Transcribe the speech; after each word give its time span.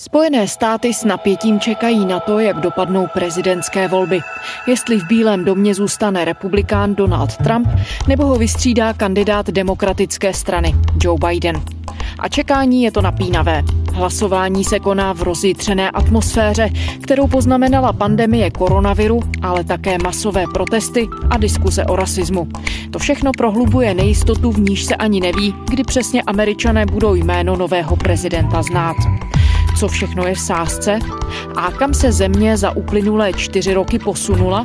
Spojené 0.00 0.48
státy 0.48 0.94
s 0.94 1.04
napětím 1.04 1.60
čekají 1.60 2.06
na 2.06 2.20
to, 2.20 2.38
jak 2.38 2.60
dopadnou 2.60 3.06
prezidentské 3.06 3.88
volby. 3.88 4.20
Jestli 4.68 4.98
v 4.98 5.06
Bílém 5.06 5.44
domě 5.44 5.74
zůstane 5.74 6.24
republikán 6.24 6.94
Donald 6.94 7.36
Trump, 7.36 7.68
nebo 8.08 8.26
ho 8.26 8.36
vystřídá 8.36 8.92
kandidát 8.92 9.46
demokratické 9.46 10.34
strany 10.34 10.74
Joe 11.02 11.18
Biden. 11.28 11.62
A 12.18 12.28
čekání 12.28 12.82
je 12.82 12.92
to 12.92 13.02
napínavé. 13.02 13.62
Hlasování 13.92 14.64
se 14.64 14.78
koná 14.78 15.12
v 15.12 15.22
rozjitřené 15.22 15.90
atmosféře, 15.90 16.70
kterou 17.02 17.26
poznamenala 17.26 17.92
pandemie 17.92 18.50
koronaviru, 18.50 19.20
ale 19.42 19.64
také 19.64 19.98
masové 19.98 20.44
protesty 20.54 21.08
a 21.30 21.38
diskuse 21.38 21.84
o 21.84 21.96
rasismu. 21.96 22.48
To 22.90 22.98
všechno 22.98 23.32
prohlubuje 23.32 23.94
nejistotu, 23.94 24.52
v 24.52 24.60
níž 24.60 24.84
se 24.84 24.94
ani 24.96 25.20
neví, 25.20 25.54
kdy 25.70 25.84
přesně 25.84 26.22
američané 26.22 26.86
budou 26.86 27.14
jméno 27.14 27.56
nového 27.56 27.96
prezidenta 27.96 28.62
znát 28.62 28.96
co 29.80 29.88
všechno 29.88 30.26
je 30.26 30.34
v 30.34 30.40
sázce 30.40 30.98
a 31.56 31.70
kam 31.70 31.94
se 31.94 32.12
země 32.12 32.56
za 32.56 32.70
uplynulé 32.76 33.32
čtyři 33.32 33.74
roky 33.74 33.98
posunula? 33.98 34.64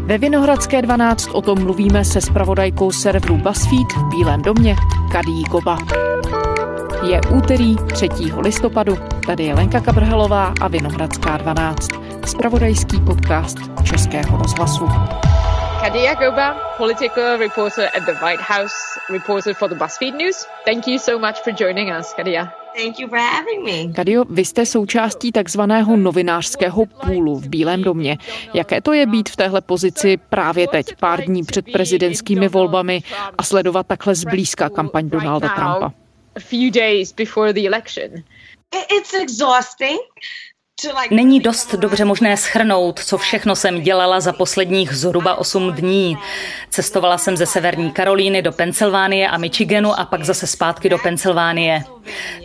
Ve 0.00 0.18
Vinohradské 0.18 0.82
12 0.82 1.28
o 1.32 1.42
tom 1.42 1.62
mluvíme 1.62 2.04
se 2.04 2.20
spravodajkou 2.20 2.92
serveru 2.92 3.36
BuzzFeed 3.36 3.92
v 3.92 4.08
Bílém 4.08 4.42
domě 4.42 4.76
Kadí 5.12 5.42
Goba. 5.42 5.78
Je 7.02 7.20
úterý 7.36 7.76
3. 7.92 8.08
listopadu, 8.38 8.98
tady 9.26 9.44
je 9.44 9.54
Lenka 9.54 9.80
Kabrhelová 9.80 10.52
a 10.60 10.68
Vinohradská 10.68 11.36
12, 11.36 11.88
spravodajský 12.26 13.00
podcast 13.00 13.58
Českého 13.84 14.38
rozhlasu. 14.38 14.88
Kadia 15.80 16.14
Goba, 16.14 16.56
political 16.76 17.36
reporter 17.36 17.84
at 17.96 18.02
the 18.06 18.24
White 18.24 18.42
House, 18.42 18.74
reporter 19.12 19.54
for 19.54 19.68
the 19.68 19.74
BuzzFeed 19.74 20.14
News. 20.14 20.46
Thank 20.64 20.86
you 20.88 20.98
so 20.98 21.18
much 21.18 21.36
for 21.44 21.52
joining 21.52 21.90
us, 21.98 22.14
Kadia. 22.14 22.65
Thank 22.76 22.98
you 22.98 23.08
for 23.08 23.18
having 23.18 23.64
me. 23.64 23.92
Kadio, 23.92 24.24
vy 24.24 24.44
jste 24.44 24.66
součástí 24.66 25.32
takzvaného 25.32 25.96
novinářského 25.96 26.86
půlu 26.86 27.36
v 27.38 27.48
Bílém 27.48 27.82
domě. 27.82 28.18
Jaké 28.54 28.80
to 28.80 28.92
je 28.92 29.06
být 29.06 29.28
v 29.28 29.36
téhle 29.36 29.60
pozici 29.60 30.16
právě 30.16 30.68
teď, 30.68 30.96
pár 31.00 31.24
dní 31.24 31.44
před 31.44 31.64
prezidentskými 31.72 32.48
volbami 32.48 33.02
a 33.38 33.42
sledovat 33.42 33.86
takhle 33.86 34.14
zblízka 34.14 34.68
kampaň 34.70 35.10
Donalda 35.10 35.48
Trumpa? 35.48 35.92
Není 41.10 41.40
dost 41.40 41.74
dobře 41.74 42.04
možné 42.04 42.36
schrnout, 42.36 43.00
co 43.04 43.18
všechno 43.18 43.56
jsem 43.56 43.82
dělala 43.82 44.20
za 44.20 44.32
posledních 44.32 44.92
zhruba 44.92 45.34
8 45.34 45.72
dní. 45.72 46.18
Cestovala 46.70 47.18
jsem 47.18 47.36
ze 47.36 47.46
Severní 47.46 47.90
Karolíny 47.90 48.42
do 48.42 48.52
Pensylvánie 48.52 49.28
a 49.28 49.38
Michiganu 49.38 50.00
a 50.00 50.04
pak 50.04 50.24
zase 50.24 50.46
zpátky 50.46 50.88
do 50.88 50.98
Pensylvánie. 50.98 51.84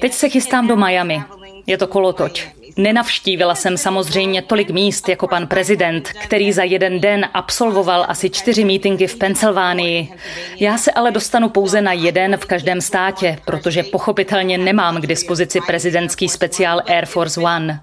Teď 0.02 0.14
se 0.14 0.30
chystám 0.30 0.68
do 0.68 0.76
Miami. 0.76 1.24
Je 1.68 1.78
to 1.78 1.88
kolotoč. 1.88 2.48
Nenavštívila 2.78 3.56
jsem 3.56 3.78
samozřejmě 3.78 4.42
tolik 4.42 4.70
míst 4.70 5.10
jako 5.10 5.28
pan 5.28 5.48
prezident, 5.48 6.10
který 6.24 6.54
za 6.54 6.64
jeden 6.64 7.00
den 7.00 7.30
absolvoval 7.34 8.06
asi 8.08 8.30
čtyři 8.30 8.66
mítinky 8.66 9.08
v 9.08 9.16
Pensylvánii. 9.16 10.14
Já 10.60 10.78
se 10.78 10.92
ale 10.92 11.12
dostanu 11.12 11.50
pouze 11.50 11.82
na 11.82 11.94
jeden 11.94 12.38
v 12.38 12.46
každém 12.46 12.82
státě, 12.82 13.38
protože 13.46 13.84
pochopitelně 13.84 14.58
nemám 14.58 15.02
k 15.02 15.08
dispozici 15.08 15.60
prezidentský 15.68 16.30
speciál 16.30 16.82
Air 16.88 17.06
Force 17.06 17.42
One. 17.42 17.82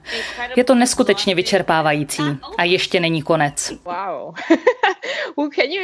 Je 0.56 0.64
to 0.64 0.74
neskutečně 0.74 1.34
vyčerpávající 1.34 2.22
a 2.58 2.64
ještě 2.64 3.00
není 3.00 3.22
konec. 3.22 3.72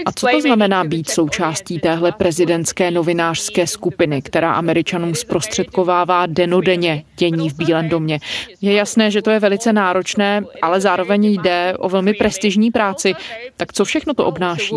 A 0.07 0.13
co 0.13 0.27
to 0.27 0.41
znamená 0.41 0.85
být 0.85 1.11
součástí 1.11 1.79
téhle 1.79 2.13
prezidentské 2.13 2.91
novinářské 2.91 3.67
skupiny, 3.67 4.23
která 4.23 4.53
Američanům 4.53 5.15
zprostředkovává 5.15 6.27
denodenně 6.27 7.05
dění 7.17 7.51
v 7.51 7.57
Bílém 7.57 7.89
domě? 7.89 8.21
Je 8.61 8.73
jasné, 8.73 9.11
že 9.11 9.23
to 9.23 9.31
je 9.31 9.41
velice 9.41 9.73
náročné, 9.73 10.43
ale 10.63 10.81
zároveň 10.81 11.25
jde 11.25 11.75
o 11.79 11.89
velmi 11.89 12.15
prestižní 12.15 12.71
práci. 12.71 13.15
Tak 13.57 13.73
co 13.73 13.85
všechno 13.85 14.15
to 14.15 14.27
obnáší? 14.27 14.75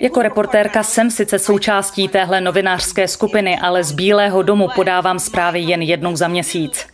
Jako 0.00 0.22
reportérka 0.22 0.82
jsem 0.82 1.10
sice 1.10 1.38
součástí 1.38 2.08
téhle 2.08 2.40
novinářské 2.40 3.08
skupiny, 3.08 3.58
ale 3.58 3.84
z 3.84 3.92
Bílého 3.92 4.42
domu 4.42 4.68
podávám 4.74 5.18
zprávy 5.18 5.60
jen 5.60 5.82
jednou 5.82 6.16
za 6.16 6.28
měsíc. 6.28 6.86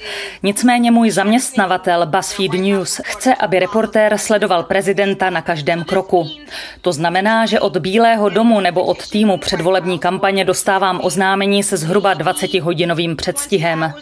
Nicméně 0.42 0.90
můj 0.90 1.10
zaměstnavatel 1.10 2.06
BuzzFeed 2.06 2.52
News 2.52 3.00
chce, 3.04 3.34
aby 3.34 3.58
reportér 3.58 4.18
sledoval 4.18 4.62
prezidenta 4.62 5.30
na 5.30 5.42
každém 5.42 5.84
kroku. 5.84 6.30
To 6.80 6.92
znamená, 6.92 7.46
že 7.46 7.60
od 7.60 7.76
Bílého 7.76 8.28
domu 8.28 8.60
nebo 8.60 8.84
od 8.84 9.10
týmu 9.10 9.38
předvolební 9.38 9.98
kampaně 9.98 10.44
dostávám 10.44 11.00
oznámení 11.02 11.62
se 11.62 11.76
zhruba 11.76 12.14
20-hodinovým 12.14 13.16
předstihem. 13.16 13.94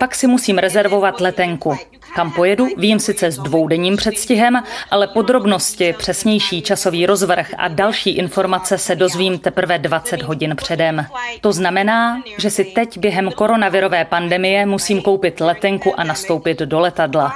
Pak 0.00 0.14
si 0.14 0.26
musím 0.26 0.58
rezervovat 0.58 1.20
letenku. 1.20 1.78
Kam 2.14 2.32
pojedu, 2.32 2.66
vím 2.76 3.00
sice 3.00 3.30
s 3.30 3.38
dvoudenním 3.38 3.96
předstihem, 3.96 4.62
ale 4.90 5.06
podrobnosti, 5.06 5.92
přesnější 6.28 6.62
časový 6.62 7.06
rozvrh 7.06 7.54
a 7.58 7.68
další 7.68 8.10
informace 8.10 8.78
se 8.78 8.94
dozvím 8.94 9.38
teprve 9.38 9.78
20 9.78 10.22
hodin 10.22 10.56
předem. 10.56 11.06
To 11.40 11.52
znamená, 11.52 12.22
že 12.38 12.50
si 12.50 12.64
teď 12.64 12.98
během 12.98 13.30
koronavirové 13.32 14.04
pandemie 14.04 14.66
musím 14.66 15.02
koupit 15.02 15.40
letenku 15.40 16.00
a 16.00 16.04
nastoupit 16.04 16.58
do 16.58 16.80
letadla. 16.80 17.34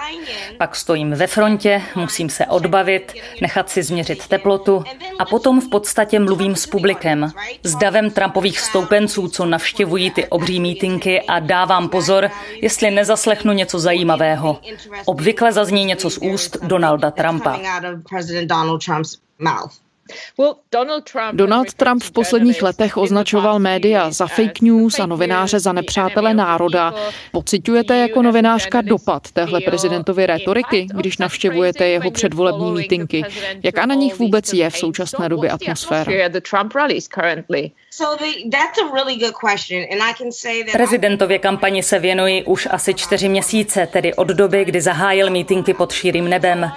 Pak 0.58 0.76
stojím 0.76 1.10
ve 1.10 1.26
frontě, 1.26 1.82
musím 1.94 2.28
se 2.30 2.46
odbavit, 2.46 3.12
nechat 3.40 3.70
si 3.70 3.82
změřit 3.82 4.28
teplotu 4.28 4.84
a 5.18 5.24
potom 5.24 5.60
v 5.60 5.70
podstatě 5.70 6.20
mluvím 6.20 6.56
s 6.56 6.66
publikem, 6.66 7.30
s 7.62 7.74
davem 7.74 8.10
Trumpových 8.10 8.60
stoupenců, 8.60 9.28
co 9.28 9.46
navštěvují 9.46 10.10
ty 10.10 10.26
obří 10.26 10.60
mítinky 10.60 11.22
a 11.22 11.38
dávám 11.38 11.88
pozor, 11.88 12.30
jestli 12.62 12.90
nezaslechnu 12.90 13.52
něco 13.52 13.78
zajímavého. 13.78 14.58
Obvykle 15.04 15.52
zazní 15.52 15.84
něco 15.84 16.10
z 16.10 16.18
úst 16.18 16.56
Donalda 16.62 17.10
Trumpa. 17.10 17.58
Donald 21.32 21.74
Trump 21.74 22.02
v 22.02 22.10
posledních 22.10 22.62
letech 22.62 22.96
označoval 22.96 23.58
média 23.58 24.10
za 24.10 24.26
fake 24.26 24.60
news 24.60 25.00
a 25.00 25.06
novináře 25.06 25.60
za 25.60 25.72
nepřátele 25.72 26.34
národa. 26.34 26.94
Pocitujete 27.32 27.96
jako 27.96 28.22
novinářka 28.22 28.80
dopad 28.80 29.30
téhle 29.32 29.60
prezidentovy 29.60 30.26
retoriky, 30.26 30.86
když 30.96 31.18
navštěvujete 31.18 31.88
jeho 31.88 32.10
předvolební 32.10 32.72
mítinky? 32.72 33.22
Jaká 33.62 33.86
na 33.86 33.94
nich 33.94 34.18
vůbec 34.18 34.52
je 34.52 34.70
v 34.70 34.76
současné 34.76 35.28
době 35.28 35.50
atmosféra? 35.50 36.12
Prezidentově 40.72 41.38
kampani 41.38 41.82
se 41.82 41.98
věnuji 41.98 42.44
už 42.44 42.68
asi 42.70 42.94
čtyři 42.94 43.28
měsíce, 43.28 43.88
tedy 43.92 44.14
od 44.14 44.28
doby, 44.28 44.64
kdy 44.64 44.80
zahájil 44.80 45.30
mítinky 45.30 45.74
pod 45.74 45.92
šírým 45.92 46.28
nebem. 46.28 46.72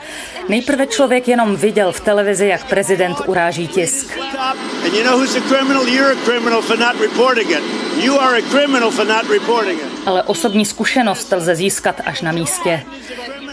Nejprve 0.50 0.88
člověk 0.88 1.28
jenom 1.28 1.56
viděl 1.56 1.92
v 1.92 2.00
televizi, 2.00 2.48
jak 2.48 2.70
prezident 2.70 3.18
uráží 3.28 3.68
tisk. 3.68 4.20
Ale 10.06 10.24
osobní 10.24 10.66
zkušenost 10.66 11.32
lze 11.32 11.56
získat 11.56 12.02
až 12.06 12.22
na 12.22 12.32
místě. 12.32 12.84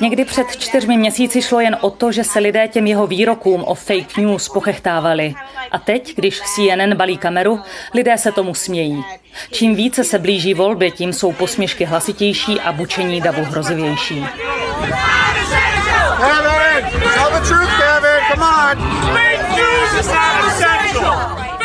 Někdy 0.00 0.24
před 0.24 0.56
čtyřmi 0.56 0.96
měsíci 0.96 1.42
šlo 1.42 1.60
jen 1.60 1.76
o 1.80 1.90
to, 1.90 2.12
že 2.12 2.24
se 2.24 2.38
lidé 2.38 2.68
těm 2.68 2.86
jeho 2.86 3.06
výrokům 3.06 3.64
o 3.64 3.74
fake 3.74 4.16
news 4.16 4.48
pochechtávali. 4.48 5.34
A 5.70 5.78
teď, 5.78 6.16
když 6.16 6.40
CNN 6.40 6.94
balí 6.94 7.18
kameru, 7.18 7.60
lidé 7.94 8.18
se 8.18 8.32
tomu 8.32 8.54
smějí. 8.54 9.04
Čím 9.50 9.74
více 9.74 10.04
se 10.04 10.18
blíží 10.18 10.54
volby, 10.54 10.90
tím 10.90 11.12
jsou 11.12 11.32
posměšky 11.32 11.84
hlasitější 11.84 12.60
a 12.60 12.72
bučení 12.72 13.20
davu 13.20 13.44
hrozivější. 13.44 14.26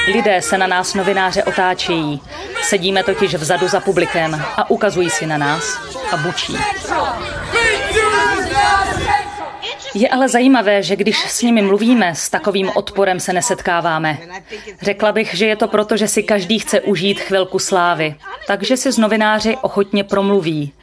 Lidé 0.08 0.42
se 0.42 0.58
na 0.58 0.68
nás 0.68 0.94
novináře 0.94 1.44
otáčejí. 1.44 2.22
Sedíme 2.64 3.04
totiž 3.04 3.36
vzadu 3.36 3.68
za 3.68 3.80
publikem 3.80 4.42
a 4.58 4.70
ukazují 4.70 5.10
si 5.10 5.25
na 5.25 5.38
nás 5.38 5.80
a 6.12 6.18
bučí. 6.18 6.57
Je 9.98 10.10
ale 10.10 10.30
zajímavé, 10.30 10.84
že 10.84 10.96
když 10.96 11.32
s 11.32 11.42
nimi 11.42 11.62
mluvíme, 11.62 12.16
s 12.16 12.30
takovým 12.30 12.70
odporem 12.76 13.20
se 13.20 13.34
nesetkáváme. 13.34 14.18
Řekla 14.82 15.12
bych, 15.12 15.34
že 15.34 15.46
je 15.46 15.56
to 15.56 15.68
proto, 15.68 15.98
že 15.98 16.08
si 16.08 16.24
každý 16.24 16.60
chce 16.60 16.82
užít 16.82 17.20
chvilku 17.20 17.60
slávy, 17.60 18.16
takže 18.48 18.78
si 18.78 18.92
s 18.92 18.98
novináři 18.98 19.58
ochotně 19.62 20.04
promluví. 20.04 20.74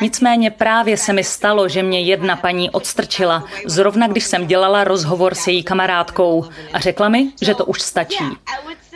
Nicméně 0.00 0.50
právě 0.50 0.96
se 0.96 1.12
mi 1.12 1.24
stalo, 1.24 1.68
že 1.68 1.82
mě 1.82 2.00
jedna 2.00 2.36
paní 2.36 2.70
odstrčila, 2.70 3.44
zrovna 3.66 4.06
když 4.06 4.24
jsem 4.24 4.46
dělala 4.46 4.84
rozhovor 4.84 5.34
s 5.34 5.46
její 5.46 5.62
kamarádkou 5.62 6.44
a 6.72 6.80
řekla 6.80 7.08
mi, 7.08 7.30
že 7.42 7.54
to 7.54 7.64
už 7.64 7.80
stačí. 7.80 8.24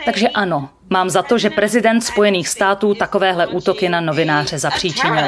Takže 0.05 0.29
ano, 0.29 0.69
mám 0.91 1.11
za 1.11 1.23
to, 1.23 1.39
že 1.39 1.51
prezident 1.51 2.01
Spojených 2.01 2.49
států 2.49 2.95
takovéhle 2.95 3.47
útoky 3.47 3.89
na 3.89 4.01
novináře 4.01 4.59
zapříčinil. 4.59 5.27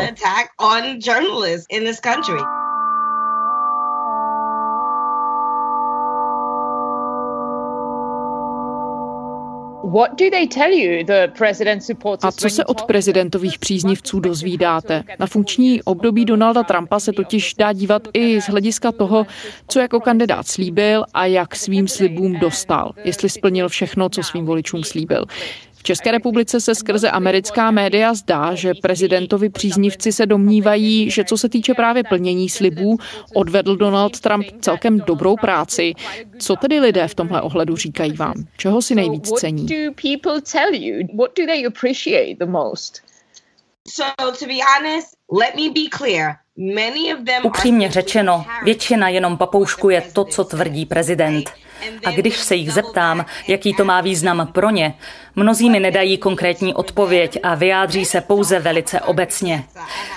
A 12.23 12.33
co 12.33 12.51
se 12.51 12.65
od 12.65 12.83
prezidentových 12.83 13.59
příznivců 13.59 14.21
dozvídáte? 14.21 15.05
Na 15.19 15.27
funkční 15.27 15.83
období 15.83 16.25
Donalda 16.25 16.63
Trumpa 16.63 17.01
se 17.01 17.13
totiž 17.13 17.55
dá 17.55 17.73
dívat 17.73 18.03
i 18.13 18.41
z 18.41 18.45
hlediska 18.45 18.93
toho, 18.93 19.27
co 19.69 19.81
jako 19.81 20.01
kandidát 20.01 20.47
slíbil 20.47 21.05
a 21.15 21.27
jak 21.27 21.57
svým 21.57 21.89
slibům 21.89 22.39
dostal, 22.41 22.93
jestli 23.05 23.29
splnil 23.29 23.69
všechno, 23.69 24.09
co 24.09 24.23
svým 24.23 24.47
voličům 24.47 24.85
slíbil. 24.85 25.25
V 25.83 25.85
České 25.85 26.11
republice 26.11 26.61
se 26.61 26.75
skrze 26.75 27.11
americká 27.11 27.71
média 27.71 28.15
zdá, 28.15 28.55
že 28.55 28.73
prezidentovi 28.83 29.49
příznivci 29.49 30.13
se 30.13 30.27
domnívají, 30.27 31.11
že 31.11 31.25
co 31.25 31.39
se 31.39 31.49
týče 31.49 31.75
právě 31.75 32.03
plnění 32.05 32.49
slibů, 32.49 32.97
odvedl 33.35 33.77
Donald 33.77 34.21
Trump 34.21 34.47
celkem 34.61 35.01
dobrou 35.01 35.37
práci. 35.37 35.95
Co 36.39 36.57
tedy 36.57 36.81
lidé 36.81 37.09
v 37.09 37.15
tomhle 37.15 37.43
ohledu 37.43 37.77
říkají 37.77 38.13
vám? 38.13 38.35
Čeho 38.57 38.83
si 38.83 38.95
nejvíc 38.95 39.31
cení? 39.31 39.67
Upřímně 47.43 47.91
řečeno, 47.91 48.45
většina 48.65 49.09
jenom 49.09 49.37
papouškuje 49.37 50.03
to, 50.13 50.25
co 50.25 50.45
tvrdí 50.45 50.87
prezident. 50.87 51.51
A 52.05 52.11
když 52.11 52.39
se 52.39 52.55
jich 52.55 52.73
zeptám, 52.73 53.25
jaký 53.49 53.75
to 53.75 53.85
má 53.85 54.01
význam 54.01 54.49
pro 54.53 54.71
ně, 54.71 54.95
mnozí 55.37 55.71
mi 55.71 55.81
nedají 55.81 56.19
konkrétní 56.19 56.75
odpověď 56.75 57.39
a 57.43 57.55
vyjádří 57.55 58.05
se 58.05 58.21
pouze 58.21 58.59
velice 58.59 59.01
obecně. 59.01 59.65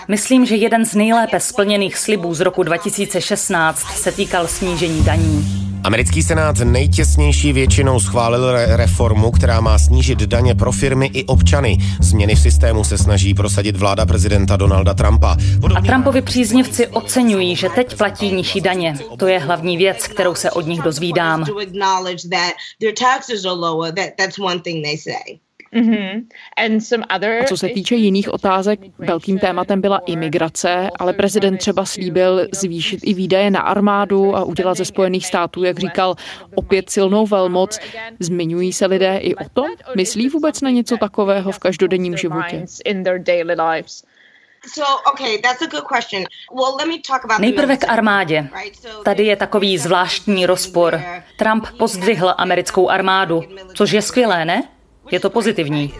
Myslím, 0.07 0.45
že 0.45 0.55
jeden 0.55 0.85
z 0.85 0.95
nejlépe 0.95 1.39
splněných 1.39 1.97
slibů 1.97 2.33
z 2.33 2.41
roku 2.41 2.63
2016 2.63 3.79
se 3.79 4.11
týkal 4.11 4.47
snížení 4.47 5.03
daní. 5.03 5.74
Americký 5.85 6.23
senát 6.23 6.59
nejtěsnější 6.59 7.53
většinou 7.53 7.99
schválil 7.99 8.51
re- 8.51 8.77
reformu, 8.77 9.31
která 9.31 9.61
má 9.61 9.79
snížit 9.79 10.19
daně 10.19 10.55
pro 10.55 10.71
firmy 10.71 11.09
i 11.13 11.23
občany. 11.23 11.77
Změny 12.01 12.35
v 12.35 12.39
systému 12.39 12.83
se 12.83 12.97
snaží 12.97 13.33
prosadit 13.33 13.75
vláda 13.75 14.05
prezidenta 14.05 14.57
Donalda 14.57 14.93
Trumpa. 14.93 15.37
Podobně... 15.61 15.89
A 15.89 15.91
Trumpovi 15.91 16.21
příznivci 16.21 16.87
oceňují, 16.87 17.55
že 17.55 17.69
teď 17.69 17.97
platí 17.97 18.31
nižší 18.31 18.61
daně. 18.61 18.97
To 19.17 19.27
je 19.27 19.39
hlavní 19.39 19.77
věc, 19.77 20.07
kterou 20.07 20.35
se 20.35 20.51
od 20.51 20.67
nich 20.67 20.81
dozvídám. 20.81 21.45
Mm-hmm. 25.75 26.25
A 27.09 27.45
co 27.47 27.57
se 27.57 27.69
týče 27.69 27.95
jiných 27.95 28.33
otázek, 28.33 28.79
velkým 28.97 29.39
tématem 29.39 29.81
byla 29.81 29.97
imigrace, 30.05 30.89
ale 30.99 31.13
prezident 31.13 31.57
třeba 31.57 31.85
slíbil 31.85 32.47
zvýšit 32.51 32.99
i 33.03 33.13
výdaje 33.13 33.51
na 33.51 33.59
armádu 33.59 34.35
a 34.35 34.43
udělat 34.43 34.77
ze 34.77 34.85
Spojených 34.85 35.27
států, 35.27 35.63
jak 35.63 35.79
říkal, 35.79 36.15
opět 36.55 36.89
silnou 36.89 37.25
velmoc. 37.25 37.79
Zmiňují 38.19 38.73
se 38.73 38.85
lidé 38.85 39.17
i 39.17 39.35
o 39.35 39.49
tom? 39.53 39.67
Myslí 39.97 40.29
vůbec 40.29 40.61
na 40.61 40.69
něco 40.69 40.97
takového 40.97 41.51
v 41.51 41.59
každodenním 41.59 42.17
životě? 42.17 42.65
Nejprve 47.39 47.77
k 47.77 47.89
armádě. 47.89 48.47
Tady 49.03 49.25
je 49.25 49.35
takový 49.35 49.77
zvláštní 49.77 50.45
rozpor. 50.45 51.01
Trump 51.37 51.67
pozdvihl 51.77 52.33
americkou 52.37 52.89
armádu, 52.89 53.43
což 53.73 53.91
je 53.91 54.01
skvělé, 54.01 54.45
ne? 54.45 54.63
Je 55.11 55.19
to 55.19 55.29
pozitivní. 55.29 55.93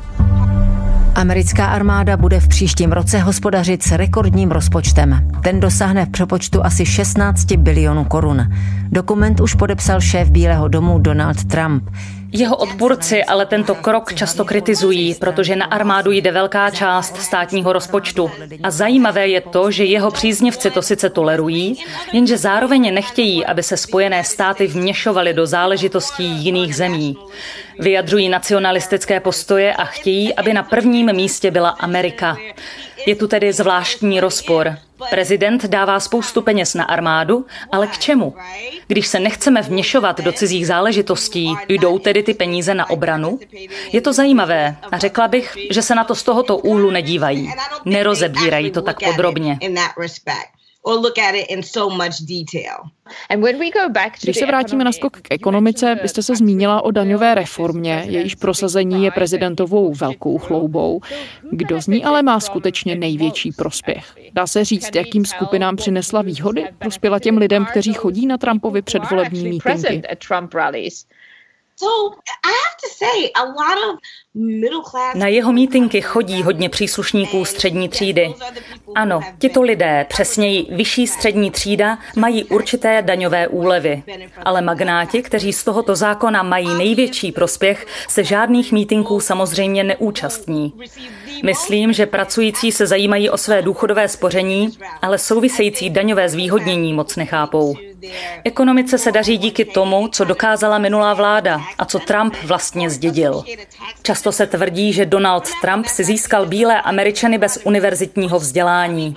Americká 1.15 1.65
armáda 1.65 2.17
bude 2.17 2.39
v 2.39 2.47
příštím 2.47 2.91
roce 2.91 3.19
hospodařit 3.19 3.83
s 3.83 3.91
rekordním 3.91 4.51
rozpočtem. 4.51 5.31
Ten 5.43 5.59
dosáhne 5.59 6.05
v 6.05 6.09
přepočtu 6.09 6.65
asi 6.65 6.85
16 6.85 7.45
bilionů 7.45 8.05
korun. 8.05 8.53
Dokument 8.89 9.39
už 9.39 9.55
podepsal 9.55 10.01
šéf 10.01 10.29
Bílého 10.29 10.67
domu 10.67 10.99
Donald 10.99 11.43
Trump. 11.43 11.89
Jeho 12.37 12.55
odpůrci 12.55 13.23
ale 13.23 13.45
tento 13.45 13.75
krok 13.75 14.13
často 14.13 14.45
kritizují, 14.45 15.15
protože 15.15 15.55
na 15.55 15.65
armádu 15.65 16.11
jde 16.11 16.31
velká 16.31 16.69
část 16.69 17.17
státního 17.17 17.73
rozpočtu. 17.73 18.31
A 18.63 18.71
zajímavé 18.71 19.27
je 19.27 19.41
to, 19.41 19.71
že 19.71 19.83
jeho 19.83 20.11
příznivci 20.11 20.71
to 20.71 20.81
sice 20.81 21.09
tolerují, 21.09 21.83
jenže 22.13 22.37
zároveň 22.37 22.93
nechtějí, 22.93 23.45
aby 23.45 23.63
se 23.63 23.77
Spojené 23.77 24.23
státy 24.23 24.67
vměšovaly 24.67 25.33
do 25.33 25.45
záležitostí 25.45 26.23
jiných 26.23 26.75
zemí. 26.75 27.17
Vyjadřují 27.79 28.29
nacionalistické 28.29 29.19
postoje 29.19 29.73
a 29.73 29.85
chtějí, 29.85 30.33
aby 30.33 30.53
na 30.53 30.63
prvním 30.63 31.13
místě 31.13 31.51
byla 31.51 31.69
Amerika. 31.69 32.37
Je 33.05 33.15
tu 33.15 33.27
tedy 33.27 33.53
zvláštní 33.53 34.19
rozpor. 34.19 34.77
Prezident 35.09 35.65
dává 35.65 35.99
spoustu 35.99 36.41
peněz 36.41 36.73
na 36.73 36.83
armádu, 36.83 37.45
ale 37.71 37.87
k 37.87 37.97
čemu? 37.97 38.35
Když 38.87 39.07
se 39.07 39.19
nechceme 39.19 39.61
vměšovat 39.61 40.21
do 40.21 40.31
cizích 40.31 40.67
záležitostí, 40.67 41.55
jdou 41.69 41.99
tedy 41.99 42.23
ty 42.23 42.33
peníze 42.33 42.73
na 42.73 42.89
obranu? 42.89 43.39
Je 43.91 44.01
to 44.01 44.13
zajímavé 44.13 44.75
a 44.91 44.97
řekla 44.97 45.27
bych, 45.27 45.57
že 45.71 45.81
se 45.81 45.95
na 45.95 46.03
to 46.03 46.15
z 46.15 46.23
tohoto 46.23 46.57
úhlu 46.57 46.91
nedívají. 46.91 47.53
Nerozebírají 47.85 48.71
to 48.71 48.81
tak 48.81 48.97
podrobně 49.03 49.59
or 50.85 50.93
look 50.93 51.19
at 51.19 51.35
it 51.35 51.45
in 51.49 51.63
so 51.63 51.95
much 51.95 52.21
detail. 52.21 52.77
Když 54.23 54.37
se 54.37 54.45
vrátíme 54.45 54.83
na 54.83 54.91
skok 54.91 55.17
k 55.21 55.27
ekonomice, 55.29 55.95
byste 56.01 56.23
se 56.23 56.35
zmínila 56.35 56.81
o 56.81 56.91
daňové 56.91 57.35
reformě, 57.35 58.03
jejíž 58.07 58.35
prosazení 58.35 59.03
je 59.03 59.11
prezidentovou 59.11 59.93
velkou 59.93 60.37
chloubou. 60.37 61.01
Kdo 61.51 61.81
z 61.81 61.87
ní 61.87 62.03
ale 62.03 62.23
má 62.23 62.39
skutečně 62.39 62.95
největší 62.95 63.51
prospěch? 63.51 64.15
Dá 64.33 64.47
se 64.47 64.65
říct, 64.65 64.95
jakým 64.95 65.25
skupinám 65.25 65.75
přinesla 65.75 66.21
výhody? 66.21 66.65
Prospěla 66.77 67.19
těm 67.19 67.37
lidem, 67.37 67.65
kteří 67.65 67.93
chodí 67.93 68.27
na 68.27 68.37
Trumpovy 68.37 68.81
předvolební 68.81 69.49
mítinky. 69.49 70.01
Na 75.15 75.27
jeho 75.27 75.51
mítinky 75.51 76.01
chodí 76.01 76.43
hodně 76.43 76.69
příslušníků 76.69 77.45
střední 77.45 77.89
třídy. 77.89 78.33
Ano, 78.95 79.21
tito 79.39 79.61
lidé, 79.61 80.05
přesněji 80.09 80.67
vyšší 80.69 81.07
střední 81.07 81.51
třída, 81.51 81.97
mají 82.15 82.43
určité 82.43 83.01
daňové 83.01 83.47
úlevy. 83.47 84.03
Ale 84.45 84.61
magnáti, 84.61 85.21
kteří 85.21 85.53
z 85.53 85.63
tohoto 85.63 85.95
zákona 85.95 86.43
mají 86.43 86.67
největší 86.73 87.31
prospěch, 87.31 87.87
se 88.09 88.23
žádných 88.23 88.71
mítinků 88.71 89.19
samozřejmě 89.19 89.83
neúčastní. 89.83 90.73
Myslím, 91.43 91.93
že 91.93 92.05
pracující 92.05 92.71
se 92.71 92.87
zajímají 92.87 93.29
o 93.29 93.37
své 93.37 93.61
důchodové 93.61 94.07
spoření, 94.07 94.77
ale 95.01 95.17
související 95.17 95.89
daňové 95.89 96.29
zvýhodnění 96.29 96.93
moc 96.93 97.15
nechápou. 97.15 97.75
Ekonomice 98.43 98.97
se 98.97 99.11
daří 99.11 99.37
díky 99.37 99.65
tomu, 99.65 100.07
co 100.07 100.25
dokázala 100.25 100.77
minulá 100.77 101.13
vláda 101.13 101.61
a 101.77 101.85
co 101.85 101.99
Trump 101.99 102.35
vlastně 102.43 102.89
zdědil. 102.89 103.43
Často 104.03 104.31
se 104.31 104.47
tvrdí, 104.47 104.93
že 104.93 105.05
Donald 105.05 105.49
Trump 105.61 105.85
si 105.85 106.03
získal 106.03 106.45
bílé 106.45 106.81
Američany 106.81 107.37
bez 107.37 107.59
univerzitního 107.63 108.39
vzdělání. 108.39 109.15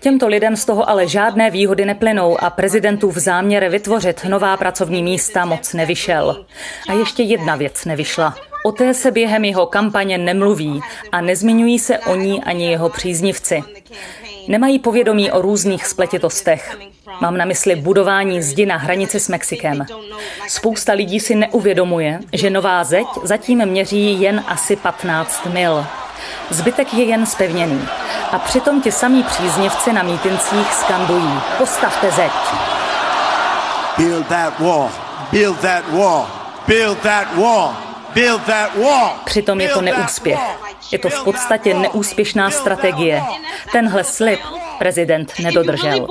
Těmto 0.00 0.28
lidem 0.28 0.56
z 0.56 0.64
toho 0.64 0.88
ale 0.88 1.08
žádné 1.08 1.50
výhody 1.50 1.84
neplynou 1.84 2.42
a 2.42 2.50
prezidentův 2.50 3.16
záměr 3.16 3.68
vytvořit 3.68 4.24
nová 4.24 4.56
pracovní 4.56 5.02
místa 5.02 5.44
moc 5.44 5.72
nevyšel. 5.72 6.46
A 6.88 6.92
ještě 6.92 7.22
jedna 7.22 7.56
věc 7.56 7.84
nevyšla. 7.84 8.34
O 8.64 8.72
té 8.72 8.94
se 8.94 9.10
během 9.10 9.44
jeho 9.44 9.66
kampaně 9.66 10.18
nemluví 10.18 10.80
a 11.12 11.20
nezmiňují 11.20 11.78
se 11.78 11.98
o 11.98 12.16
ní 12.16 12.44
ani 12.44 12.70
jeho 12.70 12.88
příznivci. 12.88 13.62
Nemají 14.48 14.78
povědomí 14.78 15.30
o 15.32 15.42
různých 15.42 15.86
spletitostech. 15.86 16.78
Mám 17.20 17.36
na 17.36 17.44
mysli 17.44 17.76
budování 17.76 18.42
zdi 18.42 18.66
na 18.66 18.76
hranici 18.76 19.20
s 19.20 19.28
Mexikem. 19.28 19.86
Spousta 20.48 20.92
lidí 20.92 21.20
si 21.20 21.34
neuvědomuje, 21.34 22.20
že 22.32 22.50
nová 22.50 22.84
zeď 22.84 23.06
zatím 23.22 23.66
měří 23.66 24.20
jen 24.20 24.44
asi 24.46 24.76
15 24.76 25.46
mil. 25.46 25.86
Zbytek 26.50 26.94
je 26.94 27.04
jen 27.04 27.26
spevněný. 27.26 27.88
A 28.32 28.38
přitom 28.38 28.82
ti 28.82 28.92
samí 28.92 29.22
příznivci 29.22 29.92
na 29.92 30.02
mítincích 30.02 30.72
skandují 30.72 31.40
Postavte 31.58 32.10
zeď. 32.10 32.32
Build 33.98 34.26
that 34.26 34.60
wall. 34.60 34.90
Build 35.32 35.60
that 35.60 35.84
wall. 35.92 36.26
Build 36.66 36.98
that 36.98 37.36
wall. 37.36 37.85
Build 38.16 38.42
that 38.46 38.76
wall. 38.76 39.10
Přitom 39.24 39.60
je 39.60 39.68
to 39.68 39.80
neúspěch. 39.80 40.38
Je 40.92 40.98
to 40.98 41.08
v 41.08 41.24
podstatě 41.24 41.74
neúspěšná 41.74 42.50
strategie. 42.50 43.22
Tenhle 43.72 44.04
slib 44.04 44.40
prezident 44.78 45.32
nedodržel. 45.42 46.06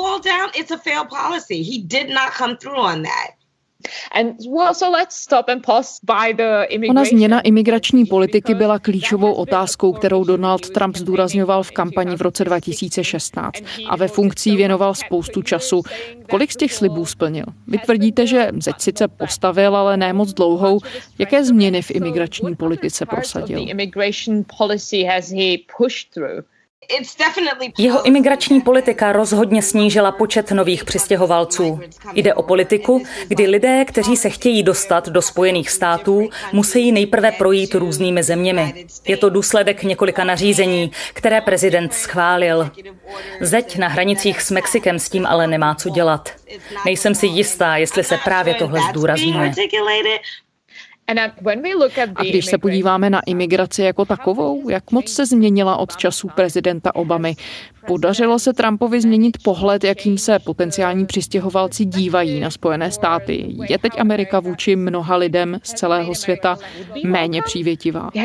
Ona 6.89 7.05
změna 7.05 7.41
imigrační 7.41 8.05
politiky 8.05 8.53
byla 8.53 8.79
klíčovou 8.79 9.33
otázkou, 9.33 9.93
kterou 9.93 10.23
Donald 10.23 10.69
Trump 10.69 10.95
zdůrazňoval 10.97 11.63
v 11.63 11.71
kampani 11.71 12.15
v 12.15 12.21
roce 12.21 12.45
2016 12.45 13.55
a 13.89 13.95
ve 13.95 14.07
funkcí 14.07 14.55
věnoval 14.55 14.93
spoustu 14.93 15.41
času. 15.41 15.81
Kolik 16.29 16.51
z 16.51 16.55
těch 16.55 16.73
slibů 16.73 17.05
splnil? 17.05 17.45
Vy 17.67 17.77
tvrdíte, 17.77 18.27
že 18.27 18.49
zeď 18.59 18.75
sice 18.79 19.07
postavil, 19.07 19.75
ale 19.75 19.97
ne 19.97 20.13
moc 20.13 20.33
dlouhou. 20.33 20.79
Jaké 21.19 21.45
změny 21.45 21.81
v 21.81 21.91
imigrační 21.91 22.55
politice 22.55 23.05
prosadil? 23.05 23.59
Jeho 27.77 28.03
imigrační 28.05 28.61
politika 28.61 29.11
rozhodně 29.11 29.61
snížila 29.61 30.11
počet 30.11 30.51
nových 30.51 30.85
přistěhovalců. 30.85 31.79
Jde 32.13 32.33
o 32.33 32.43
politiku, 32.43 33.03
kdy 33.27 33.47
lidé, 33.47 33.85
kteří 33.85 34.17
se 34.17 34.29
chtějí 34.29 34.63
dostat 34.63 35.09
do 35.09 35.21
Spojených 35.21 35.69
států, 35.69 36.29
musí 36.51 36.91
nejprve 36.91 37.31
projít 37.31 37.75
různými 37.75 38.23
zeměmi. 38.23 38.85
Je 39.07 39.17
to 39.17 39.29
důsledek 39.29 39.83
několika 39.83 40.23
nařízení, 40.23 40.91
které 41.13 41.41
prezident 41.41 41.93
schválil. 41.93 42.69
Zeď 43.41 43.77
na 43.77 43.87
hranicích 43.87 44.41
s 44.41 44.51
Mexikem 44.51 44.99
s 44.99 45.09
tím 45.09 45.25
ale 45.25 45.47
nemá 45.47 45.75
co 45.75 45.89
dělat. 45.89 46.31
Nejsem 46.85 47.15
si 47.15 47.27
jistá, 47.27 47.77
jestli 47.77 48.03
se 48.03 48.17
právě 48.23 48.53
tohle 48.53 48.79
zdůrazňuje. 48.89 49.51
A 52.15 52.23
když 52.23 52.45
se 52.45 52.57
podíváme 52.57 53.09
na 53.09 53.21
imigraci 53.25 53.81
jako 53.81 54.05
takovou, 54.05 54.69
jak 54.69 54.91
moc 54.91 55.09
se 55.09 55.25
změnila 55.25 55.77
od 55.77 55.97
času 55.97 56.27
prezidenta 56.35 56.95
Obamy? 56.95 57.35
Podařilo 57.87 58.39
se 58.39 58.53
Trumpovi 58.53 59.01
změnit 59.01 59.37
pohled, 59.43 59.83
jakým 59.83 60.17
se 60.17 60.39
potenciální 60.39 61.05
přistěhovalci 61.05 61.85
dívají 61.85 62.39
na 62.39 62.51
Spojené 62.51 62.91
státy? 62.91 63.55
Je 63.69 63.77
teď 63.77 63.99
Amerika 63.99 64.39
vůči 64.39 64.75
mnoha 64.75 65.15
lidem 65.15 65.59
z 65.63 65.73
celého 65.73 66.15
světa 66.15 66.57
méně 67.03 67.41
přívětivá? 67.41 68.09
Oh, 68.15 68.21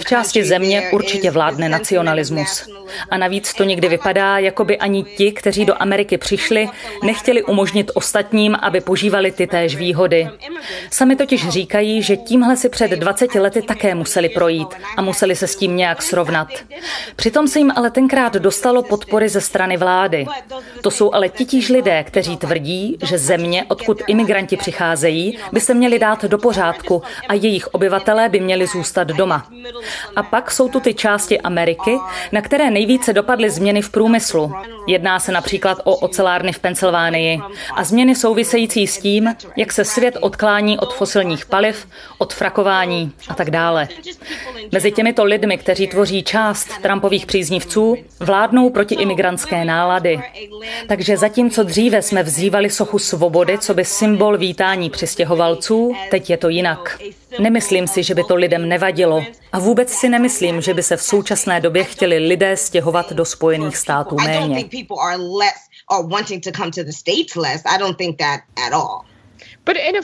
v 0.00 0.04
části 0.04 0.44
země 0.44 0.90
určitě 0.92 1.30
vládne 1.30 1.68
nacionalismus. 1.68 2.68
A 3.10 3.18
navíc 3.18 3.54
to 3.54 3.64
někdy 3.64 3.88
vypadá, 3.88 4.38
jako 4.38 4.64
by 4.64 4.78
ani 4.78 5.02
ti, 5.02 5.32
kteří 5.32 5.64
do 5.64 5.82
Ameriky 5.82 6.18
přišli, 6.18 6.68
nechtěli 7.02 7.44
umožnit 7.44 7.90
ostatním, 7.94 8.54
aby 8.54 8.80
požívali 8.80 9.32
ty 9.32 9.46
též 9.46 9.76
výhody. 9.76 10.28
Sami 10.90 11.16
totiž 11.16 11.48
říkají, 11.48 12.02
že 12.02 12.16
tímhle 12.16 12.56
si 12.56 12.68
před 12.68 12.90
20 12.90 13.34
lety 13.34 13.62
také 13.62 13.94
museli 13.94 14.28
projít 14.28 14.68
a 14.96 15.02
museli 15.02 15.36
se 15.36 15.46
s 15.46 15.56
tím 15.56 15.76
nějak 15.76 16.02
srovnat. 16.02 16.48
Přitom 17.16 17.48
se 17.48 17.58
jim 17.58 17.72
ale 17.76 17.90
tenkrát 17.90 18.34
dostalo 18.34 18.82
podpory 18.82 19.28
ze 19.28 19.40
strany 19.40 19.76
vlády. 19.76 20.26
To 20.82 20.90
jsou 20.90 21.14
ale 21.14 21.28
titíž 21.28 21.68
lidé, 21.68 22.04
kteří 22.04 22.36
tvrdí, 22.36 22.98
že 23.02 23.18
země, 23.18 23.64
odkud 23.68 24.02
imigranti 24.06 24.56
přicházejí, 24.56 25.38
by 25.52 25.60
se 25.60 25.74
měli 25.74 25.98
dát 25.98 26.24
do 26.24 26.38
pořádku 26.38 27.02
a 27.28 27.34
je 27.34 27.49
jejich 27.50 27.66
obyvatelé 27.66 28.28
by 28.28 28.40
měli 28.40 28.66
zůstat 28.66 29.08
doma. 29.08 29.46
A 30.16 30.22
pak 30.22 30.50
jsou 30.50 30.68
tu 30.68 30.80
ty 30.80 30.94
části 30.94 31.40
Ameriky, 31.40 31.98
na 32.32 32.40
které 32.40 32.70
nejvíce 32.70 33.12
dopadly 33.12 33.50
změny 33.50 33.82
v 33.82 33.90
průmyslu. 33.90 34.52
Jedná 34.86 35.18
se 35.18 35.32
například 35.32 35.78
o 35.84 35.96
ocelárny 35.96 36.52
v 36.52 36.58
Pensylvánii 36.58 37.40
a 37.74 37.84
změny 37.84 38.14
související 38.14 38.86
s 38.86 38.98
tím, 38.98 39.34
jak 39.56 39.72
se 39.72 39.84
svět 39.84 40.16
odklání 40.20 40.78
od 40.78 40.94
fosilních 40.94 41.46
paliv, 41.46 41.86
od 42.18 42.34
frakování 42.34 43.12
a 43.28 43.34
tak 43.34 43.50
dále. 43.50 43.88
Mezi 44.72 44.92
těmito 44.92 45.24
lidmi, 45.24 45.58
kteří 45.58 45.86
tvoří 45.86 46.22
část 46.22 46.68
Trumpových 46.82 47.26
příznivců, 47.26 47.96
vládnou 48.20 48.70
protiimigrantské 48.70 49.64
nálady. 49.64 50.20
Takže 50.88 51.16
zatímco 51.16 51.62
dříve 51.62 52.02
jsme 52.02 52.22
vzývali 52.22 52.70
sochu 52.70 52.98
svobody, 52.98 53.58
co 53.58 53.74
by 53.74 53.84
symbol 53.84 54.38
vítání 54.38 54.90
přistěhovalců, 54.90 55.94
teď 56.10 56.30
je 56.30 56.36
to 56.36 56.48
jinak. 56.48 56.98
Nemyslím 57.38 57.86
si, 57.88 58.02
že 58.02 58.14
by 58.14 58.24
to 58.24 58.34
lidem 58.34 58.68
nevadilo. 58.68 59.24
A 59.52 59.58
vůbec 59.58 59.90
si 59.90 60.08
nemyslím, 60.08 60.60
že 60.60 60.74
by 60.74 60.82
se 60.82 60.96
v 60.96 61.02
současné 61.02 61.60
době 61.60 61.84
chtěli 61.84 62.18
lidé 62.18 62.56
stěhovat 62.56 63.12
do 63.12 63.24
Spojených 63.24 63.76
států 63.76 64.16
méně. 64.24 64.64